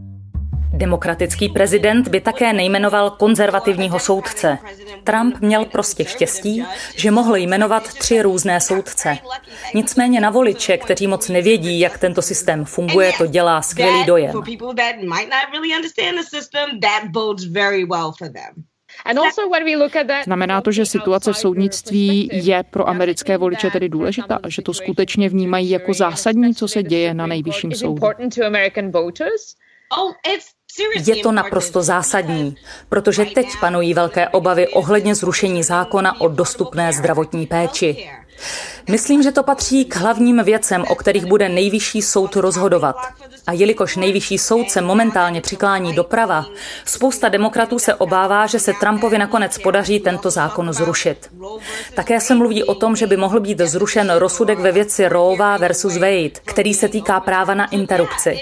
Demokratický 0.80 1.48
prezident 1.48 2.08
by 2.08 2.20
také 2.20 2.52
nejmenoval 2.52 3.10
konzervativního 3.10 3.98
soudce. 3.98 4.58
Trump 5.04 5.40
měl 5.40 5.64
prostě 5.64 6.04
štěstí, 6.04 6.64
že 6.96 7.10
mohl 7.10 7.36
jmenovat 7.36 7.94
tři 7.94 8.22
různé 8.22 8.60
soudce. 8.60 9.18
Nicméně 9.74 10.20
na 10.20 10.30
voliče, 10.30 10.78
kteří 10.78 11.06
moc 11.06 11.28
nevědí, 11.28 11.80
jak 11.80 11.98
tento 11.98 12.22
systém 12.22 12.64
funguje, 12.64 13.12
to 13.18 13.26
dělá 13.26 13.62
skvělý 13.62 14.04
dojem. 14.04 14.32
Znamená 20.24 20.60
to, 20.60 20.72
že 20.72 20.86
situace 20.86 21.32
v 21.32 21.36
soudnictví 21.36 22.28
je 22.32 22.64
pro 22.70 22.88
americké 22.88 23.36
voliče 23.36 23.70
tedy 23.70 23.88
důležitá, 23.88 24.38
že 24.48 24.62
to 24.62 24.74
skutečně 24.74 25.28
vnímají 25.28 25.70
jako 25.70 25.94
zásadní, 25.94 26.54
co 26.54 26.68
se 26.68 26.82
děje 26.82 27.14
na 27.14 27.26
nejvyšším 27.26 27.74
soudu. 27.74 28.02
Oh, 29.98 30.12
je 31.06 31.22
to 31.22 31.32
naprosto 31.32 31.82
zásadní, 31.82 32.56
protože 32.88 33.24
teď 33.24 33.48
panují 33.60 33.94
velké 33.94 34.28
obavy 34.28 34.68
ohledně 34.68 35.14
zrušení 35.14 35.62
zákona 35.62 36.20
o 36.20 36.28
dostupné 36.28 36.92
zdravotní 36.92 37.46
péči. 37.46 38.10
Myslím, 38.90 39.22
že 39.22 39.32
to 39.32 39.42
patří 39.42 39.84
k 39.84 39.96
hlavním 39.96 40.42
věcem, 40.44 40.84
o 40.88 40.94
kterých 40.94 41.24
bude 41.24 41.48
nejvyšší 41.48 42.02
soud 42.02 42.36
rozhodovat. 42.36 42.96
A 43.46 43.52
jelikož 43.52 43.96
nejvyšší 43.96 44.38
soud 44.38 44.70
se 44.70 44.80
momentálně 44.80 45.40
přiklání 45.40 45.94
doprava, 45.94 46.46
spousta 46.84 47.28
demokratů 47.28 47.78
se 47.78 47.94
obává, 47.94 48.46
že 48.46 48.58
se 48.58 48.72
Trumpovi 48.80 49.18
nakonec 49.18 49.58
podaří 49.58 50.00
tento 50.00 50.30
zákon 50.30 50.72
zrušit. 50.72 51.30
Také 51.94 52.20
se 52.20 52.34
mluví 52.34 52.64
o 52.64 52.74
tom, 52.74 52.96
že 52.96 53.06
by 53.06 53.16
mohl 53.16 53.40
být 53.40 53.58
zrušen 53.60 54.10
rozsudek 54.10 54.58
ve 54.58 54.72
věci 54.72 55.08
Roe 55.08 55.58
versus 55.58 55.94
Wade, 55.94 56.40
který 56.44 56.74
se 56.74 56.88
týká 56.88 57.20
práva 57.20 57.54
na 57.54 57.70
interrupci. 57.70 58.38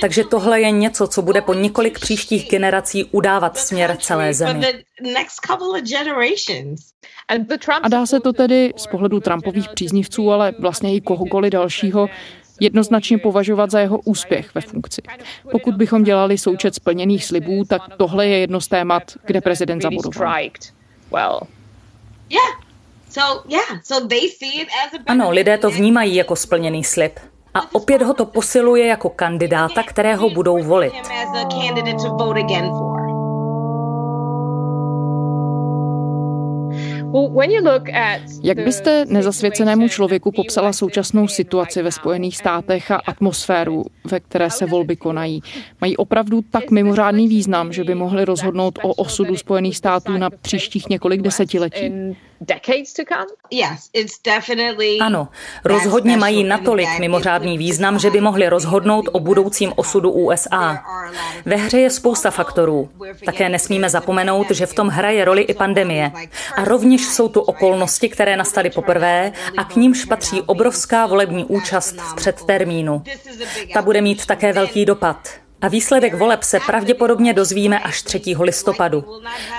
Takže 0.00 0.24
tohle 0.24 0.60
je 0.60 0.70
něco, 0.70 1.06
co 1.06 1.22
bude 1.22 1.40
po 1.40 1.54
několik 1.54 1.98
příštích 1.98 2.50
generací 2.50 3.04
udávat 3.04 3.58
směr 3.58 3.96
celé 4.00 4.34
zemi. 4.34 4.66
A 7.82 7.88
dá 7.88 8.06
se 8.06 8.20
to 8.20 8.32
tedy 8.32 8.72
z 8.76 8.86
pohledu 8.86 9.20
Trumpových 9.20 9.68
příznivců, 9.74 10.32
ale 10.32 10.52
vlastně 10.58 10.94
i 10.94 11.00
kohokoliv 11.00 11.52
dalšího, 11.52 12.08
jednoznačně 12.60 13.18
považovat 13.18 13.70
za 13.70 13.80
jeho 13.80 13.98
úspěch 13.98 14.54
ve 14.54 14.60
funkci. 14.60 15.02
Pokud 15.50 15.74
bychom 15.74 16.02
dělali 16.04 16.38
součet 16.38 16.74
splněných 16.74 17.24
slibů, 17.24 17.64
tak 17.64 17.82
tohle 17.96 18.26
je 18.26 18.38
jedno 18.38 18.60
z 18.60 18.68
témat, 18.68 19.02
kde 19.24 19.40
prezident 19.40 19.82
zabudoval. 19.82 20.28
Ano, 25.06 25.30
lidé 25.30 25.58
to 25.58 25.70
vnímají 25.70 26.14
jako 26.14 26.36
splněný 26.36 26.84
slib. 26.84 27.12
A 27.54 27.74
opět 27.74 28.02
ho 28.02 28.14
to 28.14 28.26
posiluje 28.26 28.86
jako 28.86 29.08
kandidáta, 29.08 29.82
kterého 29.82 30.30
budou 30.30 30.62
volit. 30.62 30.92
Jak 38.42 38.58
byste 38.64 39.04
nezasvěcenému 39.08 39.88
člověku 39.88 40.32
popsala 40.32 40.72
současnou 40.72 41.28
situaci 41.28 41.82
ve 41.82 41.92
Spojených 41.92 42.36
státech 42.36 42.90
a 42.90 42.96
atmosféru, 42.96 43.84
ve 44.10 44.20
které 44.20 44.50
se 44.50 44.66
volby 44.66 44.96
konají? 44.96 45.42
Mají 45.80 45.96
opravdu 45.96 46.42
tak 46.50 46.70
mimořádný 46.70 47.28
význam, 47.28 47.72
že 47.72 47.84
by 47.84 47.94
mohli 47.94 48.24
rozhodnout 48.24 48.78
o 48.82 48.94
osudu 48.94 49.36
Spojených 49.36 49.76
států 49.76 50.12
na 50.12 50.30
příštích 50.30 50.88
několik 50.88 51.22
desetiletí? 51.22 51.92
Ano, 55.00 55.28
rozhodně 55.64 56.16
mají 56.16 56.44
natolik 56.44 56.88
mimořádný 56.98 57.58
význam, 57.58 57.98
že 57.98 58.10
by 58.10 58.20
mohli 58.20 58.48
rozhodnout 58.48 59.08
o 59.12 59.20
budoucím 59.20 59.72
osudu 59.76 60.10
USA. 60.10 60.84
Ve 61.44 61.56
hře 61.56 61.78
je 61.78 61.90
spousta 61.90 62.30
faktorů. 62.30 62.88
Také 63.24 63.48
nesmíme 63.48 63.90
zapomenout, 63.90 64.50
že 64.50 64.66
v 64.66 64.74
tom 64.74 64.88
hraje 64.88 65.24
roli 65.24 65.42
i 65.42 65.54
pandemie. 65.54 66.12
A 66.56 66.64
rovněž 66.64 67.06
jsou 67.06 67.28
tu 67.28 67.40
okolnosti, 67.40 68.08
které 68.08 68.36
nastaly 68.36 68.70
poprvé 68.70 69.32
a 69.56 69.64
k 69.64 69.76
nímž 69.76 70.04
patří 70.04 70.42
obrovská 70.42 71.06
volební 71.06 71.44
účast 71.44 71.96
v 71.96 72.14
předtermínu. 72.14 73.02
Ta 73.74 73.82
bude 73.82 74.00
mít 74.00 74.26
také 74.26 74.52
velký 74.52 74.84
dopad. 74.84 75.28
A 75.62 75.68
výsledek 75.68 76.14
voleb 76.14 76.42
se 76.42 76.60
pravděpodobně 76.66 77.32
dozvíme 77.32 77.78
až 77.78 78.02
3. 78.02 78.20
listopadu. 78.40 79.04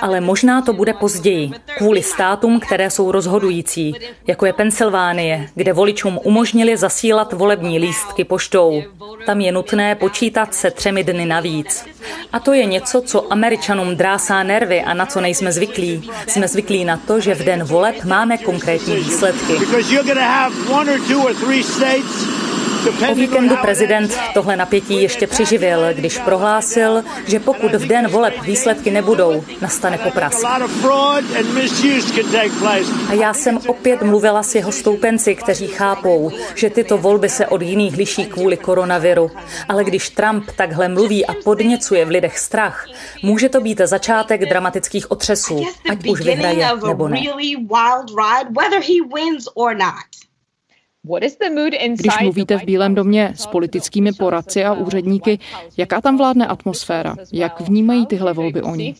Ale 0.01 0.21
možná 0.21 0.61
to 0.61 0.73
bude 0.73 0.93
později, 0.93 1.51
kvůli 1.77 2.03
státům, 2.03 2.59
které 2.59 2.89
jsou 2.89 3.11
rozhodující, 3.11 3.95
jako 4.27 4.45
je 4.45 4.53
Pensylvánie, 4.53 5.49
kde 5.55 5.73
voličům 5.73 6.19
umožnili 6.23 6.77
zasílat 6.77 7.33
volební 7.33 7.79
lístky 7.79 8.23
poštou. 8.23 8.83
Tam 9.25 9.41
je 9.41 9.51
nutné 9.51 9.95
počítat 9.95 10.53
se 10.53 10.71
třemi 10.71 11.03
dny 11.03 11.25
navíc. 11.25 11.85
A 12.33 12.39
to 12.39 12.53
je 12.53 12.65
něco, 12.65 13.01
co 13.01 13.33
američanům 13.33 13.95
drásá 13.95 14.43
nervy 14.43 14.81
a 14.81 14.93
na 14.93 15.05
co 15.05 15.21
nejsme 15.21 15.51
zvyklí. 15.51 16.09
Jsme 16.27 16.47
zvyklí 16.47 16.85
na 16.85 16.97
to, 16.97 17.19
že 17.19 17.35
v 17.35 17.43
den 17.43 17.63
voleb 17.63 18.03
máme 18.03 18.37
konkrétní 18.37 18.95
výsledky. 18.95 19.53
O 23.11 23.15
víkendu 23.15 23.57
prezident 23.61 24.19
tohle 24.33 24.55
napětí 24.57 25.01
ještě 25.01 25.27
přiživil, 25.27 25.93
když 25.93 26.17
prohlásil, 26.17 27.03
že 27.27 27.39
pokud 27.39 27.71
v 27.71 27.87
den 27.87 28.07
voleb 28.07 28.41
výsledky 28.41 28.91
nebudou, 28.91 29.43
nastane 29.61 29.97
popras. 29.97 30.43
A 33.09 33.13
já 33.13 33.33
jsem 33.33 33.59
opět 33.67 34.01
mluvila 34.01 34.43
s 34.43 34.55
jeho 34.55 34.71
stoupenci, 34.71 35.35
kteří 35.35 35.67
chápou, 35.67 36.31
že 36.55 36.69
tyto 36.69 36.97
volby 36.97 37.29
se 37.29 37.47
od 37.47 37.61
jiných 37.61 37.97
liší 37.97 38.25
kvůli 38.25 38.57
koronaviru. 38.57 39.31
Ale 39.69 39.83
když 39.83 40.09
Trump 40.09 40.51
takhle 40.55 40.87
mluví 40.87 41.25
a 41.25 41.33
podněcuje 41.43 42.05
v 42.05 42.09
lidech 42.09 42.39
strach, 42.39 42.85
může 43.23 43.49
to 43.49 43.61
být 43.61 43.81
začátek 43.85 44.49
dramatických 44.49 45.11
otřesů, 45.11 45.65
ať 45.89 46.07
už 46.09 46.21
vyhraje 46.21 46.69
nebo 46.87 47.07
ne. 47.07 47.21
Když 51.93 52.21
mluvíte 52.21 52.57
v 52.57 52.63
Bílém 52.63 52.95
domě 52.95 53.33
s 53.35 53.47
politickými 53.47 54.11
poradci 54.13 54.63
a 54.65 54.73
úředníky, 54.73 55.39
jaká 55.77 56.01
tam 56.01 56.17
vládne 56.17 56.47
atmosféra? 56.47 57.15
Jak 57.33 57.61
vnímají 57.61 58.05
tyhle 58.05 58.33
volby 58.33 58.61
oni? 58.61 58.95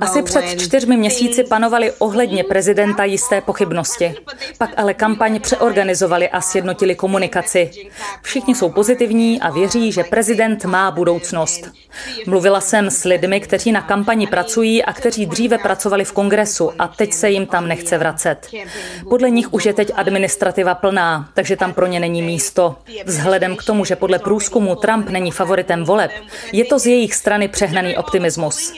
Asi 0.00 0.22
před 0.22 0.60
čtyřmi 0.60 0.96
měsíci 0.96 1.44
panovaly 1.44 1.92
ohledně 1.98 2.44
prezidenta 2.44 3.04
jisté 3.04 3.40
pochybnosti. 3.40 4.14
Pak 4.58 4.70
ale 4.76 4.94
kampaň 4.94 5.40
přeorganizovali 5.40 6.28
a 6.28 6.40
sjednotili 6.40 6.94
komunikaci. 6.94 7.70
Všichni 8.22 8.54
jsou 8.54 8.70
pozitivní 8.70 9.40
a 9.40 9.50
věří, 9.50 9.92
že 9.92 10.04
prezident 10.04 10.64
má 10.64 10.90
budoucnost. 10.90 11.70
Mluvila 12.26 12.60
jsem 12.60 12.90
s 12.90 13.04
lidmi, 13.04 13.40
kteří 13.40 13.72
na 13.72 13.82
kampani 13.82 14.26
pracují 14.26 14.84
a 14.84 14.92
kteří 14.92 15.26
dříve 15.26 15.58
pracovali 15.58 16.04
v 16.04 16.12
kongresu 16.12 16.72
a 16.78 16.88
teď 16.88 17.12
se 17.12 17.30
jim 17.30 17.46
tam 17.46 17.68
nechce 17.68 17.98
vracet. 17.98 18.48
Podle 19.08 19.30
nich 19.30 19.52
už 19.52 19.66
je 19.66 19.72
teď 19.74 19.90
administrativa 19.94 20.74
plná, 20.74 21.28
takže 21.34 21.56
tam 21.56 21.72
pro 21.72 21.86
ně 21.86 22.00
není 22.00 22.22
místo. 22.22 22.76
Vzhledem 23.04 23.56
k 23.56 23.64
tomu, 23.64 23.84
že 23.84 23.96
podle 23.96 24.18
průzkumu 24.18 24.76
Trump 24.76 25.08
není 25.08 25.30
favoritem 25.30 25.84
voleb, 25.84 26.10
je 26.52 26.64
to 26.64 26.78
z 26.78 26.86
jejich 26.86 27.14
strany 27.14 27.48
přehnaný 27.60 27.96
optimismus. 27.96 28.72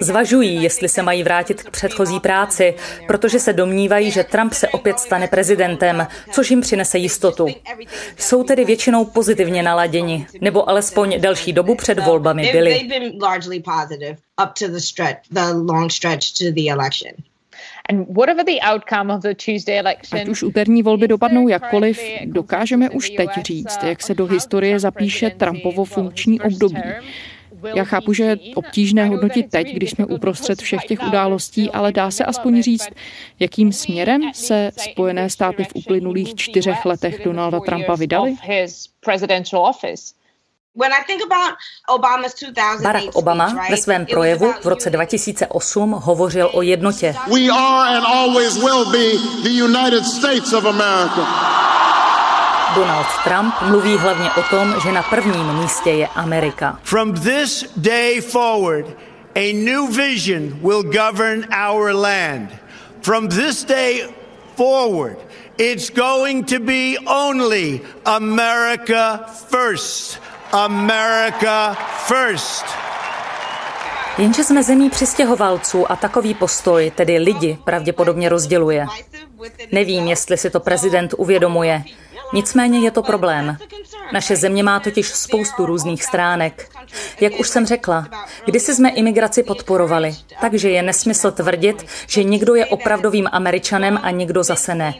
Zvažují, 0.00 0.62
jestli 0.62 0.88
se 0.88 1.02
mají 1.02 1.22
vrátit 1.22 1.62
k 1.62 1.70
předchozí 1.70 2.20
práci, 2.20 2.74
protože 3.06 3.40
se 3.40 3.52
domnívají, 3.52 4.10
že 4.10 4.24
Trump 4.24 4.52
se 4.52 4.68
opět 4.68 4.98
stane 4.98 5.28
prezidentem, 5.28 6.06
což 6.30 6.50
jim 6.50 6.60
přinese 6.60 6.98
jistotu. 6.98 7.46
Jsou 8.18 8.42
tedy 8.42 8.64
většinou 8.64 9.04
pozitivně 9.04 9.62
naladěni, 9.62 10.26
nebo 10.40 10.68
alespoň 10.68 11.20
delší 11.20 11.52
dobu 11.52 11.74
před 11.74 11.98
volbami 11.98 12.52
byli. 12.52 12.88
Ať 20.12 20.28
už 20.28 20.42
úterní 20.42 20.82
volby 20.82 21.08
dopadnou 21.08 21.48
jakkoliv, 21.48 22.00
dokážeme 22.24 22.90
už 22.90 23.10
teď 23.10 23.28
říct, 23.42 23.78
jak 23.82 24.02
se 24.02 24.14
do 24.14 24.26
historie 24.26 24.80
zapíše 24.80 25.30
Trumpovo 25.30 25.84
funkční 25.84 26.40
období. 26.40 26.82
Já 27.74 27.84
chápu, 27.84 28.12
že 28.12 28.24
je 28.24 28.38
obtížné 28.54 29.06
hodnotit 29.08 29.50
teď, 29.50 29.74
když 29.74 29.90
jsme 29.90 30.06
uprostřed 30.06 30.62
všech 30.62 30.84
těch 30.84 31.02
událostí, 31.06 31.70
ale 31.70 31.92
dá 31.92 32.10
se 32.10 32.24
aspoň 32.24 32.62
říct, 32.62 32.88
jakým 33.40 33.72
směrem 33.72 34.20
se 34.34 34.70
Spojené 34.90 35.30
státy 35.30 35.64
v 35.64 35.74
uplynulých 35.74 36.34
čtyřech 36.34 36.84
letech 36.84 37.24
Donalda 37.24 37.60
Trumpa 37.60 37.94
vydali? 37.94 38.36
Barack 42.82 43.14
Obama 43.14 43.66
ve 43.70 43.76
svém 43.76 44.06
projevu 44.06 44.52
v 44.62 44.66
roce 44.66 44.90
2008 44.90 45.92
hovořil 45.92 46.50
o 46.52 46.62
jednotě. 46.62 47.14
We 47.34 47.48
are 47.52 47.96
and 47.96 48.04
always 48.06 48.56
will 48.56 48.84
be 48.84 49.18
the 49.42 49.50
United 49.50 50.04
States 50.04 50.52
of 50.52 50.64
America. 50.64 51.55
Donald 52.76 53.06
Trump 53.24 53.54
mluví 53.62 53.96
hlavně 53.96 54.30
o 54.30 54.42
tom, 54.42 54.74
že 54.82 54.92
na 54.92 55.02
prvním 55.02 55.54
místě 55.54 55.90
je 55.90 56.06
Amerika. 56.06 56.78
From 56.82 57.14
this 57.14 57.64
day 57.76 58.20
forward, 58.20 58.86
a 59.34 59.52
new 59.52 59.96
vision 59.96 60.58
will 60.62 60.82
govern 60.82 61.44
our 61.68 61.92
land. 61.92 62.50
From 63.02 63.28
this 63.28 63.64
day 63.64 64.02
forward, 64.56 65.16
it's 65.58 65.90
going 65.90 66.46
to 66.46 66.58
be 66.60 66.98
only 67.06 67.80
America 68.04 69.20
first. 69.48 70.22
America 70.52 71.74
first. 72.06 72.64
Jenže 74.18 74.44
jsme 74.44 74.62
zemí 74.62 74.90
přistěhovalců 74.90 75.92
a 75.92 75.96
takový 75.96 76.34
postoj, 76.34 76.92
tedy 76.94 77.18
lidi, 77.18 77.58
pravděpodobně 77.64 78.28
rozděluje. 78.28 78.86
Nevím, 79.72 80.06
jestli 80.06 80.36
si 80.36 80.50
to 80.50 80.60
prezident 80.60 81.14
uvědomuje. 81.16 81.82
Nicméně 82.32 82.78
je 82.78 82.90
to 82.90 83.02
problém. 83.02 83.56
Naše 84.12 84.36
země 84.36 84.62
má 84.62 84.80
totiž 84.80 85.08
spoustu 85.08 85.66
různých 85.66 86.04
stránek. 86.04 86.68
Jak 87.20 87.40
už 87.40 87.48
jsem 87.48 87.66
řekla, 87.66 88.08
kdysi 88.44 88.74
jsme 88.74 88.90
imigraci 88.90 89.42
podporovali, 89.42 90.14
takže 90.40 90.70
je 90.70 90.82
nesmysl 90.82 91.30
tvrdit, 91.30 91.86
že 92.06 92.24
někdo 92.24 92.54
je 92.54 92.66
opravdovým 92.66 93.28
američanem 93.32 93.98
a 94.02 94.10
někdo 94.10 94.42
zase 94.42 94.74
ne. 94.74 94.94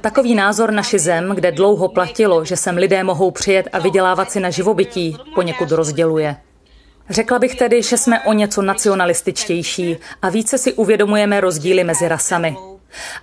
Takový 0.00 0.34
názor 0.34 0.70
naši 0.70 0.98
zem, 0.98 1.30
kde 1.34 1.52
dlouho 1.52 1.88
platilo, 1.88 2.44
že 2.44 2.56
sem 2.56 2.76
lidé 2.76 3.04
mohou 3.04 3.30
přijet 3.30 3.68
a 3.72 3.78
vydělávat 3.78 4.30
si 4.30 4.40
na 4.40 4.50
živobytí, 4.50 5.16
poněkud 5.34 5.70
rozděluje. 5.70 6.36
Řekla 7.10 7.38
bych 7.38 7.54
tedy, 7.54 7.82
že 7.82 7.98
jsme 7.98 8.20
o 8.20 8.32
něco 8.32 8.62
nacionalističtější 8.62 9.96
a 10.22 10.28
více 10.28 10.58
si 10.58 10.72
uvědomujeme 10.72 11.40
rozdíly 11.40 11.84
mezi 11.84 12.08
rasami. 12.08 12.56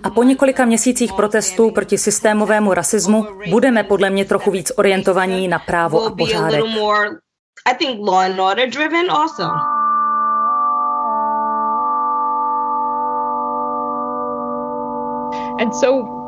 A 0.02 0.10
po 0.10 0.22
několika 0.22 0.64
měsících 0.64 1.12
protestů 1.12 1.70
proti 1.70 1.98
systémovému 1.98 2.74
rasismu 2.74 3.26
budeme 3.50 3.84
podle 3.84 4.10
mě 4.10 4.24
trochu 4.24 4.50
víc 4.50 4.72
orientovaní 4.76 5.48
na 5.48 5.58
právo 5.58 6.04
a 6.04 6.10
pořádek. 6.10 6.64
And 15.60 15.74
so 15.74 16.19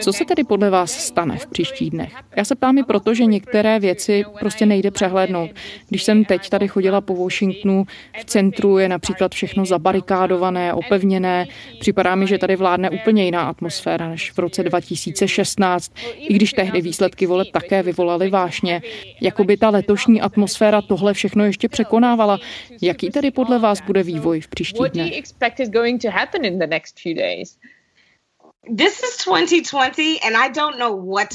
co 0.00 0.12
se 0.12 0.24
tedy 0.24 0.44
podle 0.44 0.70
vás 0.70 0.92
stane 0.92 1.38
v 1.38 1.46
příštích 1.46 1.90
dnech? 1.90 2.12
Já 2.36 2.44
se 2.44 2.54
ptám 2.54 2.78
i 2.78 2.82
proto, 2.82 3.14
že 3.14 3.24
některé 3.24 3.80
věci 3.80 4.24
prostě 4.40 4.66
nejde 4.66 4.90
přehlédnout. 4.90 5.50
Když 5.88 6.04
jsem 6.04 6.24
teď 6.24 6.48
tady 6.48 6.68
chodila 6.68 7.00
po 7.00 7.14
Washingtonu, 7.14 7.84
v 8.20 8.24
centru 8.24 8.78
je 8.78 8.88
například 8.88 9.34
všechno 9.34 9.66
zabarikádované, 9.66 10.72
opevněné. 10.72 11.46
Připadá 11.80 12.14
mi, 12.14 12.26
že 12.26 12.38
tady 12.38 12.56
vládne 12.56 12.90
úplně 12.90 13.24
jiná 13.24 13.42
atmosféra 13.42 14.08
než 14.08 14.32
v 14.32 14.38
roce 14.38 14.62
2016, 14.62 15.92
i 16.16 16.34
když 16.34 16.52
tehdy 16.52 16.80
výsledky 16.80 17.26
voleb 17.26 17.48
také 17.52 17.82
vyvolaly 17.82 18.30
vášně. 18.30 18.82
Jakoby 19.20 19.56
ta 19.56 19.70
letošní 19.70 20.20
atmosféra 20.20 20.82
tohle 20.82 21.14
všechno 21.14 21.44
ještě 21.44 21.68
překonávala. 21.68 22.38
Jaký 22.82 23.10
tedy 23.10 23.30
podle 23.30 23.58
vás 23.58 23.80
bude 23.80 24.02
vývoj 24.02 24.40
v 24.40 24.48
příštích 24.48 24.90
dnech? 24.90 25.12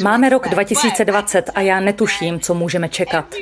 Máme 0.04 0.30
rok 0.30 0.48
2020 0.50 1.50
a 1.56 1.62
já 1.62 1.80
netuším, 1.80 2.40
co 2.40 2.54
můžeme 2.54 2.90
čekat. 2.90 3.36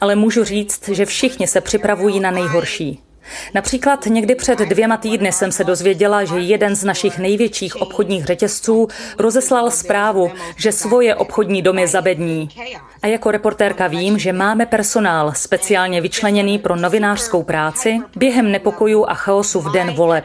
Ale 0.00 0.14
můžu 0.14 0.44
říct, 0.44 0.88
že 0.88 1.06
všichni 1.06 1.46
se 1.46 1.60
připravují 1.60 2.20
na 2.20 2.30
nejhorší. 2.30 3.05
Například 3.54 4.06
někdy 4.06 4.34
před 4.34 4.58
dvěma 4.58 4.96
týdny 4.96 5.32
jsem 5.32 5.52
se 5.52 5.64
dozvěděla, 5.64 6.24
že 6.24 6.38
jeden 6.38 6.76
z 6.76 6.84
našich 6.84 7.18
největších 7.18 7.76
obchodních 7.76 8.24
řetězců 8.24 8.88
rozeslal 9.18 9.70
zprávu, 9.70 10.30
že 10.56 10.72
svoje 10.72 11.14
obchodní 11.14 11.62
domy 11.62 11.86
zabední. 11.86 12.48
A 13.02 13.06
jako 13.06 13.30
reportérka 13.30 13.86
vím, 13.86 14.18
že 14.18 14.32
máme 14.32 14.66
personál 14.66 15.32
speciálně 15.36 16.00
vyčleněný 16.00 16.58
pro 16.58 16.76
novinářskou 16.76 17.42
práci 17.42 17.98
během 18.16 18.52
nepokojů 18.52 19.04
a 19.08 19.14
chaosu 19.14 19.60
v 19.60 19.72
den 19.72 19.92
voleb. 19.92 20.24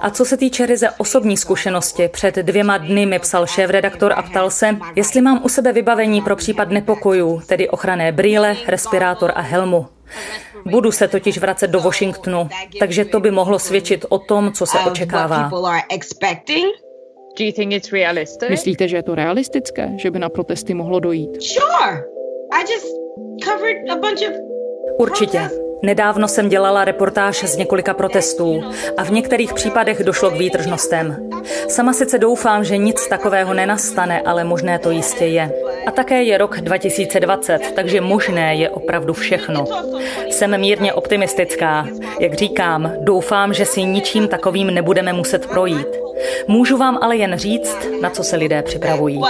A 0.00 0.10
co 0.10 0.24
se 0.24 0.36
týče 0.36 0.66
ryze 0.66 0.90
osobní 0.90 1.36
zkušenosti, 1.36 2.08
před 2.08 2.36
dvěma 2.36 2.78
dny 2.78 3.06
mi 3.06 3.18
psal 3.18 3.46
šéf-redaktor 3.46 4.12
a 4.16 4.22
ptal 4.22 4.50
se, 4.50 4.76
jestli 4.96 5.20
mám 5.20 5.40
u 5.44 5.48
sebe 5.48 5.72
vybavení 5.72 6.22
pro 6.22 6.36
případ 6.36 6.70
nepokojů, 6.70 7.42
tedy 7.46 7.68
ochranné 7.68 8.12
brýle, 8.12 8.56
respirátor 8.66 9.32
a 9.34 9.40
helmu. 9.40 9.86
Budu 10.70 10.92
se 10.92 11.08
totiž 11.08 11.38
vracet 11.38 11.68
do 11.68 11.80
Washingtonu, 11.80 12.48
takže 12.78 13.04
to 13.04 13.20
by 13.20 13.30
mohlo 13.30 13.58
svědčit 13.58 14.04
o 14.08 14.18
tom, 14.18 14.52
co 14.52 14.66
se 14.66 14.78
očekává. 14.90 15.50
Myslíte, 18.50 18.88
že 18.88 18.96
je 18.96 19.02
to 19.02 19.14
realistické, 19.14 19.90
že 19.96 20.10
by 20.10 20.18
na 20.18 20.28
protesty 20.28 20.74
mohlo 20.74 21.00
dojít? 21.00 21.30
Určitě. 24.98 25.50
Nedávno 25.82 26.28
jsem 26.28 26.48
dělala 26.48 26.84
reportáž 26.84 27.44
z 27.44 27.56
několika 27.56 27.94
protestů 27.94 28.62
a 28.96 29.04
v 29.04 29.10
některých 29.10 29.54
případech 29.54 30.04
došlo 30.04 30.30
k 30.30 30.38
výtržnostem. 30.38 31.30
Sama 31.68 31.92
sice 31.92 32.18
doufám, 32.18 32.64
že 32.64 32.76
nic 32.76 33.06
takového 33.06 33.54
nenastane, 33.54 34.20
ale 34.20 34.44
možné 34.44 34.78
to 34.78 34.90
jistě 34.90 35.24
je. 35.24 35.52
A 35.86 35.90
také 35.90 36.22
je 36.22 36.38
rok 36.38 36.60
2020, 36.60 37.72
takže 37.74 38.00
možné 38.00 38.54
je 38.54 38.70
opravdu 38.70 39.12
všechno. 39.12 39.64
Jsem 40.30 40.60
mírně 40.60 40.92
optimistická. 40.92 41.86
Jak 42.20 42.34
říkám, 42.34 42.92
doufám, 43.00 43.54
že 43.54 43.64
si 43.64 43.82
ničím 43.82 44.28
takovým 44.28 44.66
nebudeme 44.74 45.12
muset 45.12 45.46
projít. 45.46 45.88
Můžu 46.48 46.76
vám 46.76 46.98
ale 47.02 47.16
jen 47.16 47.38
říct, 47.38 47.76
na 48.00 48.10
co 48.10 48.24
se 48.24 48.36
lidé 48.36 48.62
připravují. 48.62 49.20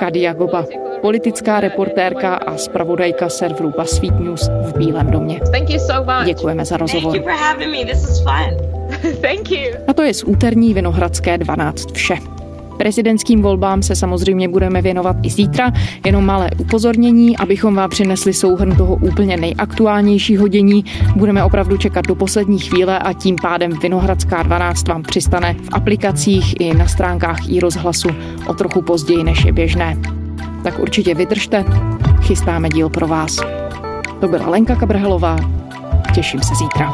Kadia 0.00 0.32
Goba, 0.32 0.66
politická 1.00 1.60
reportérka 1.60 2.34
a 2.34 2.56
zpravodajka 2.56 3.28
serveru 3.28 3.72
BuzzFeed 3.78 4.20
News 4.20 4.48
v 4.48 4.78
Bílém 4.78 5.10
domě. 5.10 5.40
Děkujeme 6.24 6.64
za 6.64 6.76
rozhovor. 6.76 7.16
A 9.86 9.92
to 9.94 10.02
je 10.02 10.14
z 10.14 10.24
úterní 10.24 10.74
Vinohradské 10.74 11.38
12 11.38 11.92
vše. 11.92 12.14
Prezidentským 12.82 13.42
volbám 13.42 13.82
se 13.82 13.96
samozřejmě 13.96 14.48
budeme 14.48 14.82
věnovat 14.82 15.16
i 15.22 15.30
zítra, 15.30 15.72
jenom 16.06 16.26
malé 16.26 16.50
upozornění, 16.58 17.36
abychom 17.36 17.74
vám 17.74 17.90
přinesli 17.90 18.32
souhrn 18.32 18.76
toho 18.76 18.94
úplně 18.94 19.36
nejaktuálnějšího 19.36 20.48
dění. 20.48 20.84
Budeme 21.16 21.44
opravdu 21.44 21.76
čekat 21.76 22.06
do 22.06 22.14
poslední 22.14 22.58
chvíle 22.58 22.98
a 22.98 23.12
tím 23.12 23.36
pádem 23.42 23.72
Vinohradská 23.82 24.42
12 24.42 24.88
vám 24.88 25.02
přistane 25.02 25.54
v 25.54 25.68
aplikacích 25.72 26.60
i 26.60 26.74
na 26.74 26.86
stránkách 26.86 27.48
i 27.48 27.60
rozhlasu 27.60 28.08
o 28.46 28.54
trochu 28.54 28.82
později, 28.82 29.24
než 29.24 29.44
je 29.44 29.52
běžné. 29.52 29.98
Tak 30.64 30.78
určitě 30.78 31.14
vydržte, 31.14 31.64
chystáme 32.20 32.68
díl 32.68 32.88
pro 32.88 33.06
vás. 33.06 33.36
To 34.20 34.28
byla 34.28 34.48
Lenka 34.48 34.76
Kabrhelová, 34.76 35.36
těším 36.14 36.42
se 36.42 36.54
zítra. 36.54 36.92